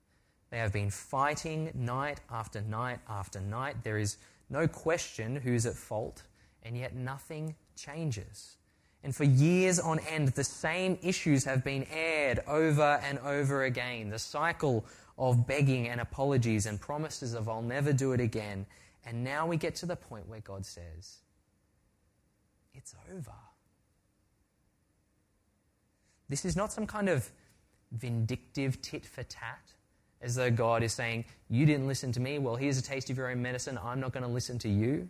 They 0.50 0.58
have 0.58 0.74
been 0.74 0.90
fighting 0.90 1.70
night 1.76 2.22
after 2.32 2.60
night 2.62 3.02
after 3.08 3.40
night. 3.40 3.84
There 3.84 4.00
is 4.00 4.18
no 4.50 4.68
question 4.68 5.36
who's 5.36 5.68
at 5.68 5.76
fault, 5.76 6.24
and 6.64 6.76
yet 6.76 6.96
nothing 6.96 7.54
changes. 7.76 8.58
And 9.04 9.16
for 9.16 9.26
years 9.26 9.80
on 9.80 10.00
end, 10.10 10.30
the 10.30 10.44
same 10.44 10.98
issues 11.04 11.44
have 11.44 11.64
been 11.64 11.86
aired 11.92 12.40
over 12.48 13.00
and 13.04 13.20
over 13.20 13.66
again. 13.66 14.10
The 14.10 14.18
cycle 14.18 14.88
of 15.20 15.46
begging 15.46 15.88
and 15.88 16.02
apologies 16.02 16.66
and 16.66 16.82
promises 16.82 17.36
of 17.36 17.48
I'll 17.48 17.62
never 17.62 17.94
do 17.94 18.14
it 18.14 18.20
again. 18.20 18.66
And 19.06 19.24
now 19.24 19.46
we 19.46 19.58
get 19.58 19.76
to 19.76 19.86
the 19.86 19.96
point 19.96 20.28
where 20.28 20.42
God 20.42 20.66
says, 20.66 21.18
It's 22.74 22.96
over. 23.14 23.36
This 26.30 26.46
is 26.46 26.56
not 26.56 26.72
some 26.72 26.88
kind 26.88 27.10
of 27.10 27.30
vindictive 27.92 28.82
tit 28.82 29.06
for 29.06 29.24
tat, 29.24 29.74
as 30.22 30.36
though 30.36 30.52
God 30.52 30.84
is 30.84 30.94
saying, 30.94 31.26
You 31.50 31.66
didn't 31.66 31.88
listen 31.88 32.12
to 32.14 32.20
me, 32.20 32.40
well, 32.40 32.56
here's 32.56 32.78
a 32.78 32.84
taste 32.84 33.10
of 33.10 33.18
your 33.18 33.30
own 33.30 33.42
medicine, 33.42 33.80
I'm 33.82 34.00
not 34.00 34.12
going 34.12 34.24
to 34.24 34.30
listen 34.30 34.60
to 34.60 34.70
you. 34.70 35.08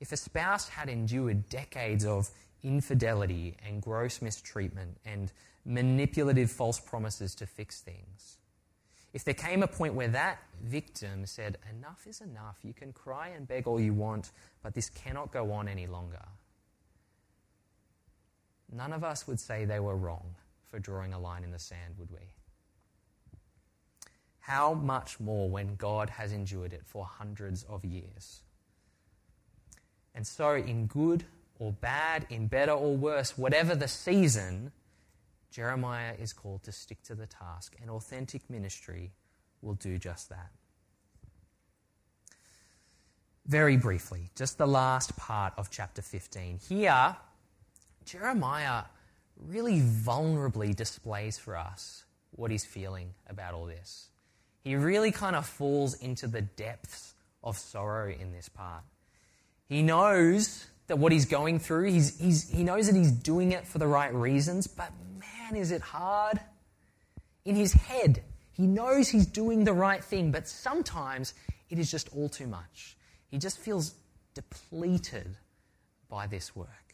If 0.00 0.12
a 0.12 0.16
spouse 0.16 0.68
had 0.68 0.88
endured 0.88 1.48
decades 1.50 2.06
of 2.06 2.30
infidelity 2.62 3.56
and 3.66 3.82
gross 3.82 4.22
mistreatment 4.22 4.96
and 5.04 5.30
manipulative 5.64 6.50
false 6.50 6.80
promises 6.80 7.34
to 7.36 7.46
fix 7.46 7.80
things, 7.80 8.38
if 9.12 9.24
there 9.24 9.34
came 9.34 9.62
a 9.62 9.66
point 9.66 9.94
where 9.94 10.08
that 10.08 10.38
victim 10.62 11.26
said, 11.26 11.58
Enough 11.68 12.06
is 12.06 12.20
enough. 12.20 12.58
You 12.62 12.72
can 12.72 12.92
cry 12.92 13.28
and 13.28 13.46
beg 13.46 13.66
all 13.66 13.80
you 13.80 13.92
want, 13.92 14.30
but 14.62 14.74
this 14.74 14.88
cannot 14.88 15.32
go 15.32 15.52
on 15.52 15.68
any 15.68 15.86
longer. 15.86 16.22
None 18.72 18.92
of 18.92 19.02
us 19.02 19.26
would 19.26 19.40
say 19.40 19.64
they 19.64 19.80
were 19.80 19.96
wrong 19.96 20.34
for 20.66 20.78
drawing 20.78 21.12
a 21.12 21.18
line 21.18 21.42
in 21.42 21.50
the 21.50 21.58
sand, 21.58 21.94
would 21.98 22.10
we? 22.10 22.18
How 24.40 24.74
much 24.74 25.20
more 25.20 25.48
when 25.48 25.76
God 25.76 26.10
has 26.10 26.32
endured 26.32 26.72
it 26.72 26.82
for 26.84 27.04
hundreds 27.04 27.64
of 27.64 27.84
years? 27.84 28.42
And 30.14 30.26
so, 30.26 30.54
in 30.54 30.86
good 30.86 31.24
or 31.58 31.72
bad, 31.72 32.26
in 32.30 32.46
better 32.46 32.72
or 32.72 32.96
worse, 32.96 33.36
whatever 33.36 33.74
the 33.74 33.88
season, 33.88 34.72
Jeremiah 35.50 36.14
is 36.18 36.32
called 36.32 36.62
to 36.64 36.72
stick 36.72 37.02
to 37.04 37.14
the 37.14 37.26
task, 37.26 37.76
and 37.80 37.90
authentic 37.90 38.48
ministry 38.48 39.12
will 39.62 39.74
do 39.74 39.98
just 39.98 40.28
that. 40.30 40.50
Very 43.46 43.76
briefly, 43.76 44.30
just 44.36 44.58
the 44.58 44.66
last 44.66 45.16
part 45.16 45.52
of 45.56 45.70
chapter 45.70 46.02
15. 46.02 46.60
Here, 46.68 47.16
Jeremiah 48.10 48.84
really 49.36 49.80
vulnerably 49.80 50.74
displays 50.74 51.38
for 51.38 51.56
us 51.56 52.04
what 52.32 52.50
he's 52.50 52.64
feeling 52.64 53.14
about 53.28 53.54
all 53.54 53.66
this. 53.66 54.08
He 54.64 54.74
really 54.74 55.12
kind 55.12 55.36
of 55.36 55.46
falls 55.46 55.94
into 55.94 56.26
the 56.26 56.42
depths 56.42 57.14
of 57.44 57.56
sorrow 57.56 58.10
in 58.10 58.32
this 58.32 58.48
part. 58.48 58.82
He 59.68 59.82
knows 59.82 60.66
that 60.88 60.98
what 60.98 61.12
he's 61.12 61.26
going 61.26 61.60
through, 61.60 61.84
he's, 61.84 62.18
he's, 62.18 62.50
he 62.50 62.64
knows 62.64 62.86
that 62.86 62.96
he's 62.96 63.12
doing 63.12 63.52
it 63.52 63.64
for 63.64 63.78
the 63.78 63.86
right 63.86 64.12
reasons, 64.12 64.66
but 64.66 64.90
man, 65.20 65.54
is 65.54 65.70
it 65.70 65.80
hard. 65.80 66.40
In 67.44 67.54
his 67.54 67.72
head, 67.72 68.24
he 68.52 68.66
knows 68.66 69.08
he's 69.08 69.26
doing 69.26 69.62
the 69.62 69.72
right 69.72 70.02
thing, 70.02 70.32
but 70.32 70.48
sometimes 70.48 71.32
it 71.70 71.78
is 71.78 71.90
just 71.90 72.08
all 72.14 72.28
too 72.28 72.48
much. 72.48 72.96
He 73.30 73.38
just 73.38 73.58
feels 73.58 73.94
depleted 74.34 75.36
by 76.08 76.26
this 76.26 76.56
work. 76.56 76.89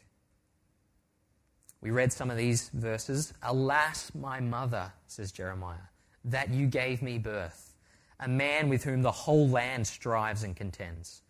We 1.87 1.92
read 1.92 2.12
some 2.12 2.33
of 2.33 2.37
these 2.37 2.68
verses. 2.70 3.33
Alas, 3.44 4.11
my 4.12 4.40
mother, 4.40 4.92
says 5.07 5.31
Jeremiah, 5.31 5.87
that 6.25 6.51
you 6.51 6.66
gave 6.66 7.01
me 7.01 7.16
birth, 7.16 7.77
a 8.18 8.27
man 8.27 8.68
with 8.68 8.83
whom 8.83 9.03
the 9.03 9.12
whole 9.12 9.49
land 9.49 9.87
strives 9.87 10.42
and 10.42 10.57
contends. 10.57 11.22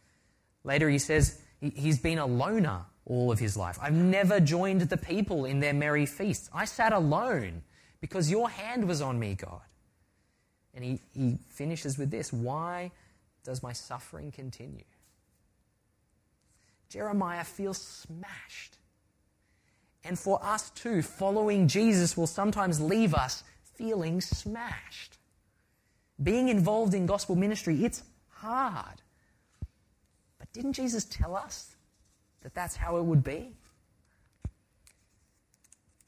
Later 0.65 0.89
he 0.89 0.99
says 0.99 1.43
he's 1.61 1.99
been 1.99 2.17
a 2.17 2.25
loner 2.25 2.87
all 3.05 3.31
of 3.31 3.39
his 3.39 3.55
life. 3.55 3.79
I've 3.83 3.93
never 3.93 4.41
joined 4.41 4.81
the 4.81 4.97
people 4.97 5.45
in 5.45 5.61
their 5.61 5.75
merry 5.75 6.07
feasts. 6.07 6.49
I 6.55 6.65
sat 6.65 6.95
alone 6.95 7.63
because 8.01 8.31
your 8.31 8.49
hand 8.49 8.89
was 8.89 9.03
on 9.03 9.19
me, 9.19 9.35
God. 9.35 9.61
And 10.73 10.83
he, 10.83 11.01
he 11.13 11.37
finishes 11.51 11.99
with 11.99 12.11
this 12.11 12.33
Why 12.33 12.93
does 13.45 13.63
my 13.63 13.75
suffering 13.75 14.33
continue? 14.33 14.85
Jeremiah 16.89 17.45
feels 17.45 17.77
smashed. 17.77 18.79
And 20.07 20.17
for 20.17 20.39
us 20.43 20.71
too, 20.71 21.03
following 21.03 21.67
Jesus 21.67 22.17
will 22.17 22.29
sometimes 22.29 22.81
leave 22.81 23.13
us 23.13 23.43
feeling 23.75 24.21
smashed. 24.21 25.19
Being 26.23 26.49
involved 26.49 26.95
in 26.95 27.07
gospel 27.07 27.35
ministry, 27.35 27.85
it's 27.85 28.05
hard. 28.29 29.03
But 30.39 30.53
didn't 30.53 30.75
Jesus 30.75 31.05
tell 31.05 31.35
us 31.35 31.75
that 32.43 32.55
that's 32.55 32.77
how 32.77 32.99
it 32.99 33.03
would 33.03 33.25
be? 33.25 33.57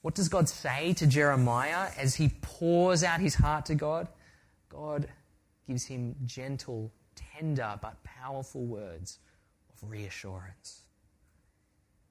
What 0.02 0.14
does 0.14 0.28
God 0.28 0.48
say 0.48 0.92
to 0.94 1.06
Jeremiah 1.06 1.88
as 1.98 2.14
he 2.14 2.30
pours 2.40 3.02
out 3.02 3.20
his 3.20 3.34
heart 3.34 3.66
to 3.66 3.74
God? 3.74 4.06
God 4.68 5.08
gives 5.66 5.84
him 5.84 6.14
gentle, 6.24 6.92
tender, 7.16 7.78
but 7.82 8.02
powerful 8.04 8.64
words 8.64 9.18
of 9.70 9.90
reassurance. 9.90 10.82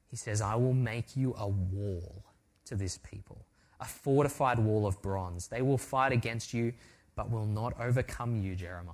He 0.09 0.15
says, 0.15 0.41
I 0.41 0.55
will 0.55 0.73
make 0.73 1.15
you 1.15 1.35
a 1.37 1.47
wall 1.47 2.23
to 2.65 2.75
this 2.75 2.97
people, 2.97 3.45
a 3.79 3.85
fortified 3.85 4.59
wall 4.59 4.87
of 4.87 5.01
bronze. 5.01 5.47
They 5.47 5.61
will 5.61 5.77
fight 5.77 6.11
against 6.11 6.53
you, 6.53 6.73
but 7.15 7.29
will 7.29 7.45
not 7.45 7.79
overcome 7.79 8.41
you, 8.41 8.55
Jeremiah. 8.55 8.93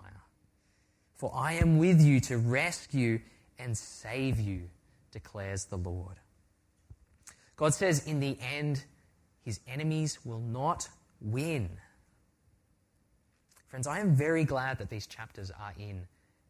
For 1.14 1.32
I 1.36 1.54
am 1.54 1.78
with 1.78 2.02
you 2.02 2.20
to 2.22 2.38
rescue 2.38 3.20
and 3.60 3.78
save 3.78 4.40
you, 4.40 4.70
declares 5.12 5.66
the 5.66 5.78
Lord. 5.78 6.16
God 7.56 7.74
says, 7.74 8.08
in 8.08 8.20
the 8.20 8.38
end, 8.42 8.84
his 9.42 9.60
enemies 9.68 10.20
will 10.26 10.40
not 10.40 10.90
win. 11.22 11.70
Friends, 13.68 13.88
I 13.88 14.00
am 14.00 14.16
very 14.16 14.44
glad 14.44 14.80
that 14.80 14.90
these 14.90 15.08
chapters 15.08 15.52
are 15.52 15.74
in 15.78 16.08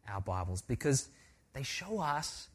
our 0.08 0.20
Bibles 0.20 0.62
because 0.62 1.08
they 1.52 1.62
show 1.62 2.00
us 2.00 2.48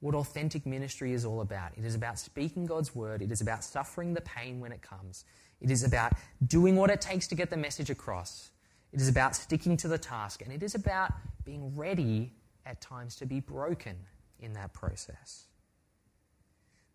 what 0.00 0.14
authentic 0.14 0.66
ministry 0.66 1.12
is 1.12 1.24
all 1.24 1.40
about. 1.40 1.72
It 1.76 1.84
is 1.84 1.94
about 1.94 2.18
speaking 2.18 2.66
God's 2.66 2.94
word, 2.94 3.22
it 3.22 3.30
is 3.30 3.40
about 3.40 3.64
suffering 3.64 4.14
the 4.14 4.20
pain 4.20 4.60
when 4.60 4.72
it 4.72 4.82
comes, 4.82 5.24
it 5.60 5.70
is 5.70 5.82
about 5.82 6.12
doing 6.46 6.76
what 6.76 6.90
it 6.90 7.00
takes 7.00 7.26
to 7.28 7.34
get 7.34 7.50
the 7.50 7.56
message 7.56 7.90
across, 7.90 8.50
it 8.92 9.00
is 9.00 9.08
about 9.08 9.34
sticking 9.34 9.76
to 9.78 9.88
the 9.88 9.98
task, 9.98 10.42
and 10.42 10.52
it 10.52 10.62
is 10.62 10.74
about 10.74 11.12
being 11.44 11.74
ready 11.76 12.32
at 12.64 12.80
times 12.80 13.16
to 13.16 13.26
be 13.26 13.40
broken 13.40 13.96
in 14.40 14.52
that 14.54 14.72
process. 14.72 15.46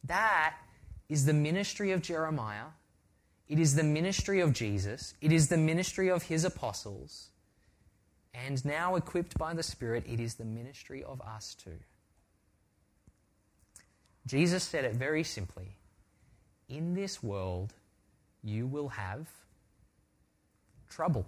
That 0.03 0.55
is 1.09 1.25
the 1.25 1.33
ministry 1.33 1.91
of 1.91 2.01
Jeremiah. 2.01 2.67
It 3.47 3.59
is 3.59 3.75
the 3.75 3.83
ministry 3.83 4.39
of 4.39 4.53
Jesus. 4.53 5.13
It 5.21 5.31
is 5.31 5.49
the 5.49 5.57
ministry 5.57 6.09
of 6.09 6.23
his 6.23 6.45
apostles. 6.45 7.31
And 8.33 8.63
now, 8.63 8.95
equipped 8.95 9.37
by 9.37 9.53
the 9.53 9.63
Spirit, 9.63 10.05
it 10.07 10.19
is 10.19 10.35
the 10.35 10.45
ministry 10.45 11.03
of 11.03 11.21
us 11.21 11.53
too. 11.53 11.77
Jesus 14.25 14.63
said 14.63 14.85
it 14.85 14.93
very 14.93 15.23
simply 15.23 15.77
In 16.69 16.93
this 16.93 17.21
world, 17.23 17.73
you 18.43 18.67
will 18.67 18.89
have 18.89 19.27
trouble. 20.89 21.25